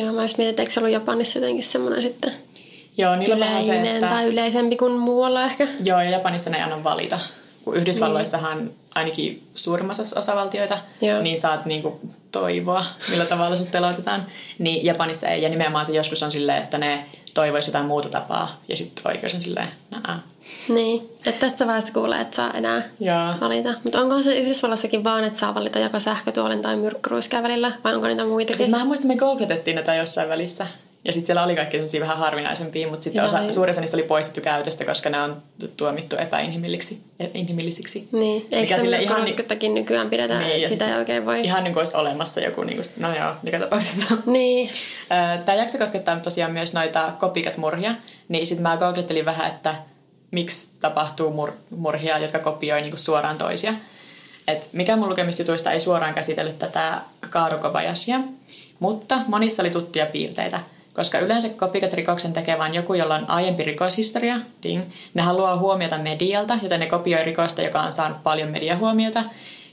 Joo, 0.00 0.12
mä 0.12 0.22
jos 0.22 0.38
mietin, 0.38 0.50
että 0.50 0.62
eikö 0.62 0.72
se 0.72 0.80
ollut 0.80 0.92
Japanissa 0.92 1.38
jotenkin 1.38 1.64
semmoinen 1.64 2.02
sitten 2.02 2.32
Joo, 2.96 3.16
niillä 3.16 3.36
yleinen 3.36 3.64
se, 3.64 3.94
että... 3.94 4.08
tai 4.08 4.26
yleisempi 4.26 4.76
kuin 4.76 4.92
muualla 4.92 5.44
ehkä. 5.44 5.68
Joo, 5.84 6.00
ja 6.00 6.10
Japanissa 6.10 6.50
ne 6.50 6.56
ei 6.56 6.62
anna 6.62 6.84
valita. 6.84 7.18
Kun 7.64 7.76
Yhdysvalloissahan 7.76 8.58
niin. 8.58 8.74
ainakin 8.94 9.42
suurimmassa 9.54 10.18
osavaltioita, 10.18 10.78
Joo. 11.00 11.22
niin 11.22 11.36
saat 11.36 11.66
niinku 11.66 12.00
toivoa, 12.32 12.84
millä 13.10 13.24
tavalla 13.24 13.56
sut 13.56 13.70
teloitetaan. 13.70 14.26
Niin 14.58 14.84
Japanissa 14.84 15.28
ei, 15.28 15.42
ja 15.42 15.48
nimenomaan 15.48 15.86
se 15.86 15.92
joskus 15.92 16.22
on 16.22 16.32
silleen, 16.32 16.62
että 16.62 16.78
ne 16.78 17.04
toivoisi 17.34 17.68
jotain 17.68 17.86
muuta 17.86 18.08
tapaa, 18.08 18.60
ja 18.68 18.76
sitten 18.76 19.08
oikeus 19.08 19.34
on 19.34 19.42
silleen, 19.42 19.68
naa. 19.90 20.22
Niin, 20.68 21.00
että 21.26 21.46
tässä 21.46 21.66
vaiheessa 21.66 21.92
kuulee, 21.92 22.20
että 22.20 22.36
saa 22.36 22.50
enää 22.50 22.82
Joo. 23.00 23.34
valita. 23.40 23.74
Mutta 23.84 24.00
onko 24.00 24.22
se 24.22 24.38
Yhdysvallassakin 24.38 25.04
vaan, 25.04 25.24
että 25.24 25.38
saa 25.38 25.54
valita 25.54 25.78
joko 25.78 26.00
sähkötuolin 26.00 26.62
tai 26.62 26.76
myrkkyruiskää 26.76 27.42
välillä, 27.42 27.72
vai 27.84 27.94
onko 27.94 28.06
niitä 28.06 28.24
muitakin? 28.24 28.56
Siis 28.56 28.70
mä 28.70 28.84
muistan, 28.84 29.08
me 29.08 29.16
googletettiin 29.16 29.74
näitä 29.74 29.94
jossain 29.94 30.28
välissä. 30.28 30.66
Ja 31.04 31.12
sitten 31.12 31.26
siellä 31.26 31.44
oli 31.44 31.56
kaikki 31.56 31.76
sellaisia 31.76 32.00
vähän 32.00 32.18
harvinaisempia, 32.18 32.88
mutta 32.88 33.04
sitten 33.04 33.24
osa, 33.24 33.52
suurin 33.52 33.70
osa 33.70 33.80
niistä 33.80 33.96
oli 33.96 34.02
poistettu 34.02 34.40
käytöstä, 34.40 34.84
koska 34.84 35.10
ne 35.10 35.20
on 35.20 35.42
tuomittu 35.76 36.16
epäinhimillisiksi. 36.16 37.02
Inhimillisiksi. 37.34 38.08
Niin, 38.12 38.46
eikö 38.52 38.80
sille 38.80 39.02
ihan 39.02 39.24
niin, 39.24 39.74
nykyään 39.74 40.10
pidetä, 40.10 40.38
niin, 40.38 40.68
sitä 40.68 40.88
ei 40.88 40.98
oikein 40.98 41.26
voi... 41.26 41.40
Ihan 41.40 41.64
niin 41.64 41.74
kuin 41.74 41.80
olisi 41.80 41.96
olemassa 41.96 42.40
joku, 42.40 42.62
niin 42.62 42.76
kuin, 42.76 42.86
no 42.96 43.16
joo, 43.16 43.34
mikä 43.42 43.60
tapauksessa. 43.60 44.16
Niin. 44.26 44.70
Tämä 45.44 45.58
jakso 45.58 45.78
koskettaa 45.78 46.20
tosiaan 46.20 46.52
myös 46.52 46.72
noita 46.72 47.12
copycat-murhia, 47.18 47.94
niin 48.28 48.46
sitten 48.46 48.62
mä 48.62 48.76
googlettelin 48.76 49.24
vähän, 49.24 49.46
että 49.46 49.74
miksi 50.30 50.76
tapahtuu 50.80 51.46
mur- 51.46 51.76
murhia, 51.76 52.18
jotka 52.18 52.38
kopioi 52.38 52.80
niin 52.80 52.90
kuin 52.90 53.00
suoraan 53.00 53.38
toisia. 53.38 53.74
Et 54.48 54.68
mikä 54.72 54.96
mun 54.96 55.08
lukemistutuista 55.08 55.72
ei 55.72 55.80
suoraan 55.80 56.14
käsitellyt 56.14 56.58
tätä 56.58 57.00
Kaaru 57.30 57.58
Kobayashia, 57.58 58.20
mutta 58.78 59.20
monissa 59.26 59.62
oli 59.62 59.70
tuttuja 59.70 60.06
piirteitä– 60.06 60.60
koska 60.94 61.18
yleensä 61.18 61.48
copycat-rikoksen 61.48 62.32
tekee 62.32 62.58
vain 62.58 62.74
joku, 62.74 62.94
jolla 62.94 63.14
on 63.14 63.30
aiempi 63.30 63.64
rikoshistoria, 63.64 64.40
ding. 64.62 64.82
Ne 65.14 65.22
haluaa 65.22 65.58
huomiota 65.58 65.98
medialta, 65.98 66.58
joten 66.62 66.80
ne 66.80 66.86
kopioi 66.86 67.24
rikosta, 67.24 67.62
joka 67.62 67.82
on 67.82 67.92
saanut 67.92 68.22
paljon 68.22 68.48
mediahuomiota. 68.48 69.24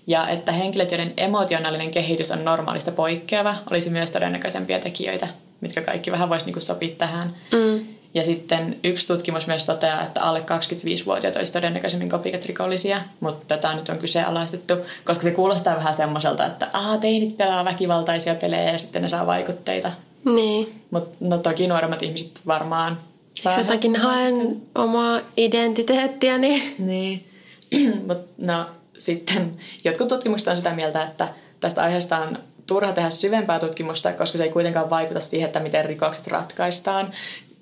Ja 0.07 0.27
että 0.27 0.51
henkilöt, 0.51 0.91
joiden 0.91 1.13
emotionaalinen 1.17 1.91
kehitys 1.91 2.31
on 2.31 2.45
normaalista 2.45 2.91
poikkeava, 2.91 3.55
olisi 3.71 3.89
myös 3.89 4.11
todennäköisempiä 4.11 4.79
tekijöitä, 4.79 5.27
mitkä 5.61 5.81
kaikki 5.81 6.11
vähän 6.11 6.29
voisi 6.29 6.45
niinku 6.45 6.59
sopia 6.59 6.95
tähän. 6.97 7.35
Mm. 7.53 7.85
Ja 8.13 8.23
sitten 8.23 8.79
yksi 8.83 9.07
tutkimus 9.07 9.47
myös 9.47 9.65
toteaa, 9.65 10.03
että 10.03 10.21
alle 10.21 10.39
25-vuotiaat 10.39 11.35
olisi 11.35 11.53
todennäköisemmin 11.53 12.09
copycat-rikollisia, 12.09 13.01
mutta 13.19 13.45
tätä 13.55 13.75
nyt 13.75 13.89
on 13.89 13.97
kyseenalaistettu, 13.97 14.73
koska 15.05 15.23
se 15.23 15.31
kuulostaa 15.31 15.75
vähän 15.75 15.93
semmoiselta, 15.93 16.45
että 16.45 16.67
Aa, 16.73 16.97
teinit 16.97 17.37
pelaa 17.37 17.65
väkivaltaisia 17.65 18.35
pelejä 18.35 18.71
ja 18.71 18.77
sitten 18.77 19.01
ne 19.01 19.07
saa 19.07 19.25
vaikutteita. 19.25 19.91
Niin. 20.25 20.81
Mutta 20.91 21.17
no 21.19 21.37
toki 21.37 21.67
nuoremmat 21.67 22.03
ihmiset 22.03 22.31
varmaan 22.47 22.99
saa 23.33 23.59
jotakin 23.59 23.95
haen 23.95 24.61
omaa 24.75 25.19
identiteettiä, 25.37 26.37
niin... 26.37 26.75
Niin. 26.79 27.27
Mutta 28.07 28.33
no 28.37 28.65
sitten 28.97 29.57
jotkut 29.83 30.07
tutkimukset 30.07 30.47
on 30.47 30.57
sitä 30.57 30.73
mieltä, 30.73 31.03
että 31.03 31.27
tästä 31.59 31.81
aiheesta 31.81 32.17
on 32.19 32.37
turha 32.67 32.91
tehdä 32.91 33.09
syvempää 33.09 33.59
tutkimusta, 33.59 34.13
koska 34.13 34.37
se 34.37 34.43
ei 34.43 34.49
kuitenkaan 34.49 34.89
vaikuta 34.89 35.19
siihen, 35.19 35.47
että 35.47 35.59
miten 35.59 35.85
rikokset 35.85 36.27
ratkaistaan. 36.27 37.11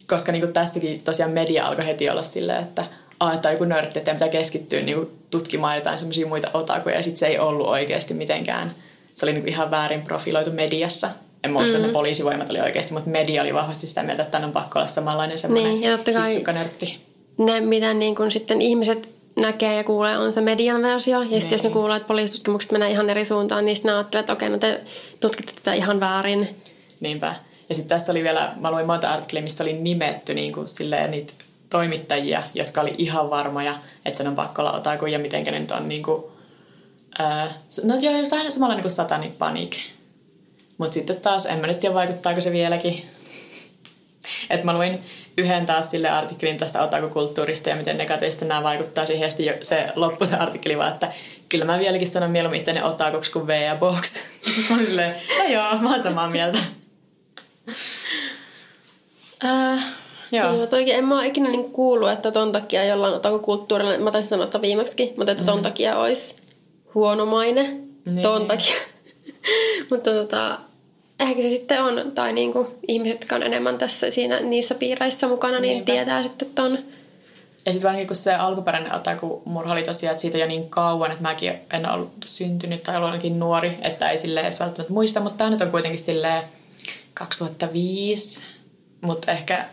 Koska 0.07 0.31
niin 0.31 0.41
kuin 0.41 0.53
tässäkin 0.53 1.01
tosiaan 1.01 1.31
media 1.31 1.65
alkoi 1.65 1.85
heti 1.85 2.09
olla 2.09 2.23
silleen, 2.23 2.63
että 2.63 2.83
ah, 3.19 3.35
että 3.35 3.51
joku 3.51 3.63
nörtti, 3.63 3.99
että 3.99 4.13
pitää 4.13 4.29
keskittyä 4.29 4.81
niin 4.81 4.97
kuin 4.97 5.09
tutkimaan 5.31 5.75
jotain 5.75 5.99
semmoisia 5.99 6.27
muita 6.27 6.49
otakuja. 6.53 6.95
Ja 6.95 7.03
sitten 7.03 7.19
se 7.19 7.27
ei 7.27 7.39
ollut 7.39 7.67
oikeasti 7.67 8.13
mitenkään, 8.13 8.75
se 9.13 9.25
oli 9.25 9.33
niin 9.33 9.43
kuin 9.43 9.53
ihan 9.53 9.71
väärin 9.71 10.01
profiloitu 10.01 10.51
mediassa. 10.51 11.09
En 11.43 11.51
mä 11.51 11.59
usko, 11.59 11.69
mm. 11.71 11.75
että 11.75 11.87
ne 11.87 11.93
poliisivoimat 11.93 12.49
oli 12.49 12.59
oikeasti, 12.59 12.93
mutta 12.93 13.09
media 13.09 13.41
oli 13.41 13.53
vahvasti 13.53 13.87
sitä 13.87 14.03
mieltä, 14.03 14.23
että 14.23 14.31
tämän 14.31 14.45
on 14.45 14.51
pakko 14.51 14.79
olla 14.79 14.87
samanlainen 14.87 15.37
semmoinen 15.37 15.71
Niin, 15.71 15.83
ja 15.83 15.97
totta 15.97 16.11
kai- 16.13 16.43
ne, 17.37 17.59
mitä 17.61 17.93
niin 17.93 18.15
kun 18.15 18.31
sitten 18.31 18.61
ihmiset 18.61 19.09
näkee 19.35 19.75
ja 19.75 19.83
kuulee, 19.83 20.17
on 20.17 20.31
se 20.31 20.41
median 20.41 20.81
versio. 20.81 21.21
Ja 21.21 21.29
sitten 21.29 21.51
jos 21.51 21.63
ne 21.63 21.69
Niin. 21.69 21.73
kuulee, 21.73 21.97
että 21.97 22.07
poliisitutkimukset 22.07 22.71
menee 22.71 22.89
ihan 22.91 23.09
eri 23.09 23.25
suuntaan, 23.25 23.65
niin 23.65 23.75
sitten 23.75 23.89
ne 23.89 23.95
ajattelee, 23.97 24.19
että 24.19 24.33
okei, 24.33 24.49
no 24.49 24.57
te 24.57 24.81
tutkitte 25.19 25.53
tätä 25.55 25.73
ihan 25.73 25.99
väärin. 25.99 26.57
Niinpä. 26.99 27.35
Ja 27.69 27.75
sitten 27.75 27.89
tässä 27.89 28.11
oli 28.11 28.23
vielä, 28.23 28.53
mä 28.59 28.71
luin 28.71 28.85
monta 28.85 29.09
artikkelia, 29.09 29.43
missä 29.43 29.63
oli 29.63 29.73
nimetty 29.73 30.33
niin 30.33 30.53
kuin 30.53 30.67
silleen 30.67 31.11
niitä 31.11 31.33
toimittajia, 31.69 32.43
jotka 32.53 32.81
oli 32.81 32.95
ihan 32.97 33.29
varmoja, 33.29 33.75
että 34.05 34.17
sen 34.17 34.27
on 34.27 34.35
pakko 34.35 34.61
olla 34.61 34.71
otaku 34.71 35.05
ja 35.05 35.19
miten 35.19 35.43
ne 35.43 35.59
nyt 35.59 35.71
on 35.71 35.89
niin 35.89 36.03
kuin, 36.03 36.23
ää, 37.19 37.53
no 37.83 37.95
joo, 37.95 38.13
vähän 38.31 38.51
samalla 38.51 38.73
niin 38.75 38.81
kuin 38.83 38.91
Satanic 38.91 39.37
Panic. 39.37 39.75
Mutta 40.79 40.93
sitten 40.93 41.21
taas, 41.21 41.45
en 41.45 41.59
mä 41.59 41.67
nyt 41.67 41.79
tiedä 41.79 41.95
vaikuttaako 41.95 42.41
se 42.41 42.51
vieläkin. 42.51 43.03
Et 44.49 44.63
mä 44.63 44.73
luin 44.73 45.03
yhden 45.37 45.65
taas 45.65 45.91
sille 45.91 46.09
artikkelin 46.09 46.57
tästä 46.57 46.83
otakukulttuurista 46.83 47.69
ja 47.69 47.75
miten 47.75 47.97
negatiivisesti 47.97 48.45
nämä 48.45 48.63
vaikuttaa 48.63 49.05
siihen. 49.05 49.25
Ja 49.25 49.31
sitten 49.31 49.65
se 49.65 49.85
loppui 49.95 50.27
se 50.27 50.35
artikkeli 50.35 50.77
vaan, 50.77 50.93
että 50.93 51.11
kyllä 51.49 51.65
mä 51.65 51.79
vieläkin 51.79 52.07
sanon 52.07 52.31
mieluummin 52.31 52.59
itteni 52.59 52.83
otakuksi 52.83 53.31
kuin 53.31 53.47
V 53.47 53.65
ja 53.65 53.75
Box. 53.75 54.19
mä 54.69 54.75
olin 54.75 54.85
silleen, 54.85 55.15
no 55.37 55.43
joo, 55.43 55.77
mä 55.79 55.91
oon 55.91 56.03
samaa 56.03 56.29
mieltä. 56.29 56.57
Äh, 59.45 59.85
joo. 60.31 60.53
Joo, 60.53 60.67
toikin 60.67 60.95
en 60.95 61.05
mä 61.05 61.15
ole 61.15 61.27
ikinä 61.27 61.49
niin 61.49 61.71
kuullut, 61.71 62.09
että 62.09 62.31
ton 62.31 62.51
takia 62.51 62.83
jollain 62.83 63.13
otakukulttuurilla, 63.13 63.97
mä 63.97 64.11
taisin 64.11 64.29
sanoa 64.29 64.45
että 64.45 64.61
viimeksi, 64.61 65.13
mutta 65.17 65.31
että 65.31 65.43
ton 65.43 65.61
takia 65.61 65.97
olisi 65.97 66.35
huono 66.95 67.25
maine. 67.25 67.79
Niin. 68.05 68.21
Ton 68.21 68.45
takia. 68.45 68.75
mutta 69.89 70.11
tota, 70.11 70.59
ehkä 71.19 71.41
se 71.41 71.49
sitten 71.49 71.83
on, 71.83 72.11
tai 72.11 72.33
niinku 72.33 72.67
ihmiset, 72.87 73.21
jotka 73.21 73.35
on 73.35 73.43
enemmän 73.43 73.77
tässä 73.77 74.11
siinä 74.11 74.39
niissä 74.39 74.75
piireissä 74.75 75.27
mukana, 75.27 75.59
niin 75.59 75.73
Niinpä. 75.73 75.91
tietää 75.91 76.23
sitten 76.23 76.47
ton. 76.55 76.77
Ja 77.65 77.71
sitten 77.71 77.87
varsinkin 77.87 78.07
kun 78.07 78.15
se 78.15 78.33
alkuperäinen 78.33 78.95
otaku-murha 78.95 79.73
oli 79.73 79.83
tosiaan, 79.83 80.11
että 80.11 80.21
siitä 80.21 80.37
jo 80.37 80.45
niin 80.47 80.69
kauan, 80.69 81.11
että 81.11 81.21
mäkin 81.23 81.53
en 81.73 81.89
ollut 81.91 82.11
syntynyt 82.25 82.83
tai 82.83 82.95
ollut 82.95 83.09
ainakin 83.09 83.39
nuori, 83.39 83.77
että 83.81 84.09
ei 84.09 84.17
sille 84.17 84.39
edes 84.41 84.59
välttämättä 84.59 84.93
muista, 84.93 85.19
mutta 85.19 85.37
tämä 85.37 85.49
nyt 85.49 85.61
on 85.61 85.71
kuitenkin 85.71 85.99
sille 85.99 86.43
2005, 87.13 88.41
mutta 89.01 89.31
ehkä, 89.31 89.65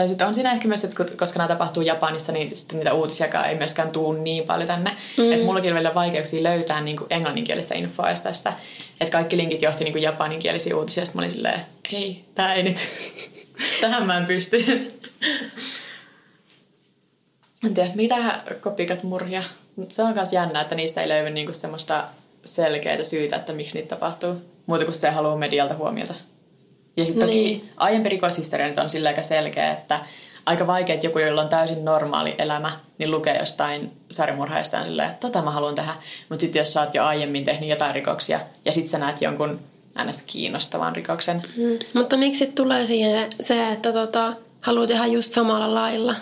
tai 0.00 0.08
sitten 0.08 0.26
on 0.26 0.34
siinä 0.34 0.52
ehkä 0.52 0.68
myös, 0.68 0.84
että 0.84 1.04
koska 1.16 1.38
nämä 1.38 1.48
tapahtuu 1.48 1.82
Japanissa, 1.82 2.32
niin 2.32 2.56
sitten 2.56 2.78
niitä 2.78 2.92
uutisiakaan 2.92 3.48
ei 3.48 3.54
myöskään 3.54 3.90
tuu 3.90 4.12
niin 4.12 4.44
paljon 4.44 4.68
tänne. 4.68 4.96
Mm. 5.16 5.32
Että 5.32 5.44
mullakin 5.44 5.72
oli 5.72 5.82
vielä 5.82 5.94
vaikeuksia 5.94 6.42
löytää 6.42 6.80
niin 6.80 6.96
kuin 6.96 7.06
englanninkielistä 7.10 7.74
infoa 7.74 8.14
tästä. 8.22 8.52
Että 9.00 9.12
kaikki 9.12 9.36
linkit 9.36 9.62
johti 9.62 9.84
niin 9.84 9.92
kuin 9.92 10.02
japaninkielisiä 10.02 10.76
uutisia, 10.76 11.04
sitten 11.04 11.18
mä 11.18 11.22
olin 11.22 11.30
silleen, 11.30 11.60
ei, 11.92 12.24
tää 12.34 12.54
ei 12.54 12.62
nyt, 12.62 12.76
tähän 13.80 14.06
mä 14.06 14.18
en 14.18 14.26
pysty. 14.26 14.64
En 17.66 17.74
tiedä, 17.74 17.90
mitä 17.94 18.42
kopikat 18.60 19.02
murhia. 19.02 19.42
Mutta 19.76 19.94
se 19.94 20.02
on 20.02 20.14
myös 20.14 20.32
jännä, 20.32 20.60
että 20.60 20.74
niistä 20.74 21.02
ei 21.02 21.08
löydy 21.08 21.30
niinku 21.30 21.52
semmoista 21.52 22.04
selkeää 22.44 23.02
syytä, 23.02 23.36
että 23.36 23.52
miksi 23.52 23.78
niitä 23.78 23.96
tapahtuu. 23.96 24.34
Muuta 24.66 24.84
kuin 24.84 24.94
se 24.94 25.10
haluaa 25.10 25.36
medialta 25.36 25.74
huomiota. 25.74 26.14
Ja 27.00 27.06
sitten 27.06 27.28
toki 27.28 27.38
Niin. 27.38 27.70
aiempi 27.76 28.08
rikoshistoria 28.08 28.66
nyt 28.68 28.78
on 28.78 28.90
sillä 28.90 29.08
aika 29.08 29.22
selkeä, 29.22 29.72
että 29.72 30.00
aika 30.46 30.66
vaikea, 30.66 30.94
että 30.94 31.06
joku, 31.06 31.18
jolla 31.18 31.42
on 31.42 31.48
täysin 31.48 31.84
normaali 31.84 32.34
elämä, 32.38 32.72
niin 32.98 33.10
lukee 33.10 33.38
jostain 33.38 33.92
sarjamurhaista 34.10 34.76
ja 34.76 34.84
silleen, 34.84 35.10
että 35.10 35.20
tota 35.28 35.42
mä 35.42 35.50
haluan 35.50 35.74
tehdä. 35.74 35.94
Mutta 36.28 36.40
sitten 36.40 36.60
jos 36.60 36.72
sä 36.72 36.80
oot 36.80 36.94
jo 36.94 37.04
aiemmin 37.04 37.44
tehnyt 37.44 37.68
jotain 37.68 37.94
rikoksia 37.94 38.40
ja 38.64 38.72
sitten 38.72 38.90
sä 38.90 38.98
näet 38.98 39.22
jonkun 39.22 39.60
ns. 40.04 40.22
kiinnostavan 40.22 40.96
rikoksen, 40.96 41.42
Mm. 41.56 41.78
Mutta 41.94 42.16
miksi 42.16 42.46
tulee 42.46 42.86
siihen 42.86 43.28
se, 43.40 43.68
että 43.72 43.92
tota, 43.92 44.32
haluaa 44.60 44.86
tehdä 44.86 45.06
just 45.06 45.32
samalla 45.32 45.74
lailla? 45.74 46.14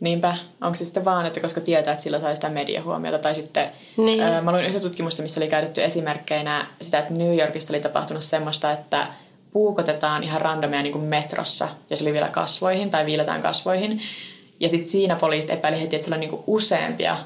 Niinpä, 0.00 0.36
onko 0.60 0.74
se 0.74 0.84
sitten 0.84 1.04
vaan, 1.04 1.26
että 1.26 1.40
koska 1.40 1.60
tietää, 1.60 1.92
että 1.92 2.02
sillä 2.02 2.20
saa 2.20 2.34
sitä 2.34 2.48
mediahuomiota, 2.48 3.18
tai 3.18 3.34
sitten 3.34 3.70
Niin. 3.96 4.20
öö, 4.22 4.40
mä 4.40 4.52
luin 4.52 4.64
yhtä 4.64 4.80
tutkimusta, 4.80 5.22
missä 5.22 5.40
oli 5.40 5.48
käytetty 5.48 5.84
esimerkkeinä 5.84 6.66
sitä, 6.80 6.98
että 6.98 7.14
New 7.14 7.38
Yorkissa 7.38 7.72
oli 7.72 7.80
tapahtunut 7.80 8.24
semmoista, 8.24 8.72
että 8.72 9.06
puukotetaan 9.54 10.22
ihan 10.22 10.40
randomia 10.40 10.82
niin 10.82 10.92
kuin 10.92 11.04
metrossa, 11.04 11.68
ja 11.90 11.96
se 11.96 12.04
oli 12.04 12.12
vielä 12.12 12.28
kasvoihin, 12.28 12.90
tai 12.90 13.06
viiletään 13.06 13.42
kasvoihin, 13.42 14.00
ja 14.60 14.68
sitten 14.68 14.90
siinä 14.90 15.16
poliisit 15.16 15.50
epäili 15.50 15.80
heti, 15.80 15.96
että 15.96 16.04
siellä 16.04 16.14
on 16.14 16.20
niin 16.20 16.30
kuin 16.30 16.42
useampia, 16.46 17.16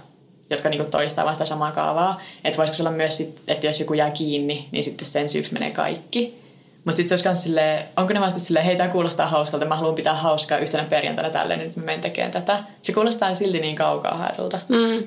jotka 0.50 0.68
niin 0.68 0.80
kuin 0.80 0.90
toistaa 0.90 1.24
vaan 1.24 1.34
sitä 1.34 1.44
samaa 1.44 1.72
kaavaa, 1.72 2.20
että 2.44 2.58
voisiko 2.58 2.76
se 2.76 2.82
olla 2.82 2.90
myös, 2.90 3.16
sit, 3.16 3.40
että 3.48 3.66
jos 3.66 3.80
joku 3.80 3.94
jää 3.94 4.10
kiinni, 4.10 4.68
niin 4.70 4.84
sitten 4.84 5.06
sen 5.06 5.28
syyksi 5.28 5.52
menee 5.52 5.70
kaikki. 5.70 6.38
Mutta 6.84 6.96
sitten 6.96 7.18
se 7.18 7.28
olisi 7.28 7.42
silleen, 7.42 7.84
onko 7.96 8.12
ne 8.12 8.20
vasta 8.20 8.40
silleen, 8.40 8.66
hei 8.66 8.76
tää 8.76 8.88
kuulostaa 8.88 9.28
hauskalta, 9.28 9.64
mä 9.64 9.76
haluan 9.76 9.94
pitää 9.94 10.14
hauskaa 10.14 10.58
yhtenä 10.58 10.84
perjantaina 10.84 11.30
tälleen, 11.30 11.60
nyt 11.60 11.76
mä 11.76 11.84
menen 11.84 12.00
tekemään 12.00 12.32
tätä. 12.32 12.64
Se 12.82 12.92
kuulostaa 12.92 13.34
silti 13.34 13.60
niin 13.60 13.76
kaukaa 13.76 14.18
haetulta. 14.18 14.58
Mm. 14.68 15.06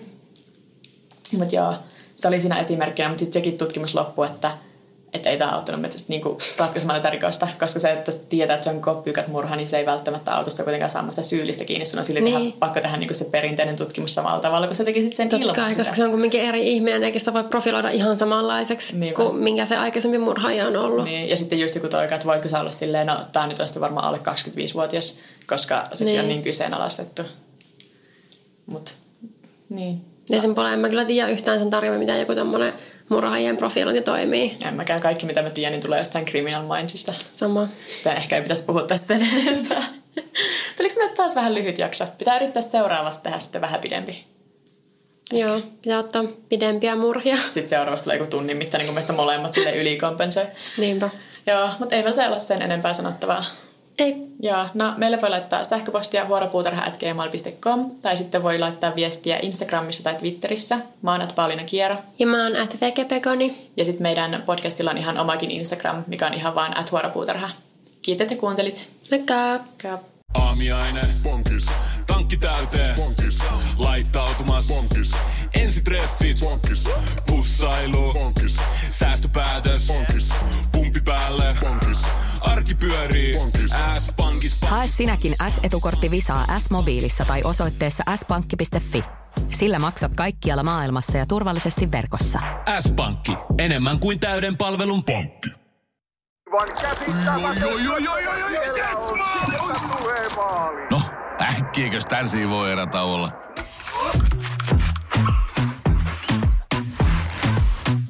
Mutta 1.38 1.56
joo, 1.56 1.74
se 2.16 2.28
oli 2.28 2.40
siinä 2.40 2.60
esimerkkinä, 2.60 3.10
mutta 3.10 3.20
sitten 3.20 3.42
sekin 3.42 3.58
tutkimus 3.58 3.96
loppui, 3.96 4.28
että 4.28 4.52
että 5.13 5.30
ei 5.30 5.38
tämä 5.38 5.52
auttanut 5.52 5.82
meitä 5.82 5.97
niinku 6.08 6.38
ratkaisemaan 6.58 7.00
tätä 7.02 7.10
rikosta, 7.10 7.47
koska 7.60 7.80
se, 7.80 7.91
että 7.91 8.12
tietää, 8.30 8.54
että 8.54 8.63
se 8.63 8.69
on 8.69 8.82
kopykat 8.82 9.28
murha, 9.28 9.56
niin 9.56 9.67
se 9.67 9.78
ei 9.78 9.86
välttämättä 9.86 10.36
auta 10.36 10.50
sitä 10.52 10.63
kuitenkaan 10.63 10.89
saamaan 10.89 11.13
sitä 11.13 11.24
syyllistä 11.28 11.65
kiinni. 11.65 11.86
Sun 11.86 12.00
on 12.00 12.06
silti 12.06 12.21
Niin. 12.21 12.36
niin. 12.39 12.54
pakko 12.54 12.80
tehdä 12.80 12.97
niinku 12.97 13.13
se 13.13 13.26
perinteinen 13.26 13.76
tutkimus 13.76 14.15
samalla 14.15 14.39
tavalla, 14.39 14.67
kun 14.67 14.76
sä 14.76 14.84
tekisit 14.86 15.13
sen 15.13 15.30
Totta 15.30 15.41
ilman 15.43 15.56
kai, 15.56 15.69
sitä. 15.71 15.82
koska 15.84 15.95
se 15.95 16.04
on 16.06 16.12
kumminkin 16.12 16.41
eri 16.41 16.67
ihminen, 16.67 17.04
eikä 17.04 17.19
sitä 17.19 17.34
voi 17.34 17.43
profiloida 17.43 17.89
ihan 17.89 18.17
samanlaiseksi 18.17 18.97
Niinpä. 18.97 19.15
kuin 19.24 19.36
minkä 19.36 19.65
se 19.65 19.78
aikaisemmin 19.78 20.21
murhaaja 20.21 20.67
on 20.67 20.78
ollut. 20.78 21.06
Niin, 21.06 21.30
ja 21.30 21.38
sitten 21.38 21.60
just 21.60 21.76
joku 21.76 21.88
toika, 21.88 22.15
että 22.15 22.28
voitko 22.28 22.50
sä 22.50 22.60
olla 22.60 22.71
silleen, 22.71 23.08
no 23.08 23.17
tää 23.32 23.47
nyt 23.47 23.60
on 23.60 23.67
sitten 23.67 23.82
varmaan 23.82 24.06
alle 24.06 24.17
25-vuotias, 24.17 25.19
koska 25.47 25.88
sekin 25.93 26.06
Niin. 26.12 26.21
on 26.21 26.28
niin 26.28 26.43
kyseenalaistettu. 26.43 27.21
Mut, 28.65 28.95
niin. 29.69 30.02
Ja 30.30 30.41
sen 30.41 30.56
puolella 30.56 30.74
en 30.74 30.80
mä 30.80 30.89
kyllä 30.89 31.06
tiedä 31.06 31.30
yhtään 31.30 31.60
sen 31.60 31.69
tarkemmin, 31.69 32.00
miten 32.00 32.19
joku 32.19 32.36
tommonen 32.36 32.74
murhaajien 33.12 33.58
profilointi 33.58 34.02
toimii. 34.02 34.58
En 34.65 34.74
mäkään 34.74 35.02
kaikki, 35.02 35.26
mitä 35.26 35.41
mä 35.41 35.50
tiedän, 35.50 35.71
niin 35.71 35.82
tulee 35.82 36.00
jostain 36.00 36.26
Criminal 36.26 36.63
Mindsista. 36.76 37.13
Sama. 37.32 37.67
Tää 38.04 38.13
ehkä 38.13 38.36
ei 38.36 38.41
pitäisi 38.41 38.63
puhua 38.63 38.84
tässä 38.84 39.08
sen 39.08 39.28
enempää. 39.38 39.84
Tuliko 40.78 40.95
meille 40.97 41.15
taas 41.15 41.36
vähän 41.36 41.54
lyhyt 41.56 41.78
jakso? 41.78 42.08
Pitää 42.17 42.36
yrittää 42.36 42.62
seuraavasta 42.62 43.24
tehdä 43.24 43.39
sitten 43.39 43.62
vähän 43.62 43.82
pidempi. 43.82 44.26
Joo, 45.32 45.62
pitää 45.82 46.00
ottaa 46.00 46.24
pidempiä 46.50 46.95
murhia. 46.95 47.38
Sitten 47.47 47.69
seuraavasta 47.69 48.04
tulee 48.04 48.17
joku 48.17 48.30
tunnin 48.30 48.58
mittainen, 48.58 48.88
kun 48.88 48.95
meistä 48.95 49.13
molemmat 49.13 49.54
sille 49.54 49.76
ylikompensoi. 49.76 50.45
Niinpä. 50.78 51.10
Joo, 51.47 51.69
mutta 51.80 51.95
ei 51.95 52.04
meiltä 52.04 52.30
ole 52.30 52.39
sen 52.39 52.62
enempää 52.62 52.93
sanottavaa. 52.93 53.45
Ei. 54.00 54.16
Joo, 54.40 54.66
no 54.74 54.94
meille 54.98 55.22
voi 55.22 55.30
laittaa 55.30 55.64
sähköpostia 55.64 56.26
huoropuutarha.gmail.com 56.26 57.92
tai 58.02 58.18
sitten 58.18 58.44
voi 58.44 58.60
laittaa 58.60 58.96
viestiä 58.96 59.40
Instagramissa 59.42 60.04
tai 60.04 60.16
Twitterissä. 60.16 60.80
Mä 61.02 61.12
oon 61.12 61.22
at 61.22 61.36
Pauliina 61.36 61.64
Kiero. 61.64 61.96
Ja 62.20 62.28
mä 62.28 62.44
oon 62.44 62.56
at 62.56 62.78
vegepekoni. 62.82 63.70
Ja 63.78 63.86
sitten 63.86 64.04
meidän 64.04 64.44
podcastilla 64.46 64.92
on 64.92 64.98
ihan 64.98 65.18
omakin 65.18 65.52
Instagram, 65.52 66.04
mikä 66.08 66.28
on 66.28 66.34
ihan 66.34 66.56
vaan 66.56 66.78
at 66.78 66.92
huoropuutarha. 66.92 67.50
Kiitos, 68.02 68.24
että 68.24 68.36
kuuntelit. 68.36 68.90
Moikka! 69.12 69.34
Moikka. 69.58 70.00
Aamiainen. 70.34 71.10
Bonkis. 71.24 71.66
Tankki 72.08 72.38
täyteen. 72.38 72.96
Bonkis. 72.96 73.40
Laittautumas. 73.78 74.68
Bonkis. 74.68 75.12
Ensitreffit. 75.54 76.40
Bonkis. 76.40 76.84
Pussailu. 77.28 78.14
Bonkis. 78.14 78.58
Säästöpäätös. 78.92 79.88
Bonkis. 79.88 80.30
Pumpi 80.72 81.00
päälle. 81.06 81.56
Bonkis. 81.62 82.02
Arki 82.42 82.76
pyörii. 82.76 83.34
S-pankis. 83.98 84.58
Hae 84.62 84.88
sinäkin 84.88 85.36
S-etukortti 85.48 86.12
Visaa 86.12 86.60
S-mobiilissa 86.60 87.26
tai 87.26 87.42
osoitteessa 87.44 88.04
s-pankki.fi. 88.16 89.04
Sillä 89.50 89.80
maksat 89.80 90.12
kaikkialla 90.16 90.64
maailmassa 90.64 91.18
ja 91.18 91.26
turvallisesti 91.26 91.92
verkossa. 91.92 92.39
S-pankki. 92.80 93.38
Enemmän 93.58 94.00
kuin 94.00 94.20
täyden 94.20 94.58
palvelun 94.58 95.04
pankki. 95.04 95.50
No, 100.92 101.02
äkkiäkös 101.42 102.06
tän 102.06 102.26
voi 102.50 102.72
erätä 102.72 103.02
olla? 103.02 103.32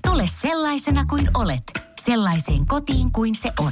Tule 0.07 0.23
sellaisena 0.25 1.05
kuin 1.05 1.29
olet, 1.33 1.63
sellaiseen 1.99 2.67
kotiin 2.67 3.11
kuin 3.11 3.35
se 3.35 3.51
on. 3.59 3.71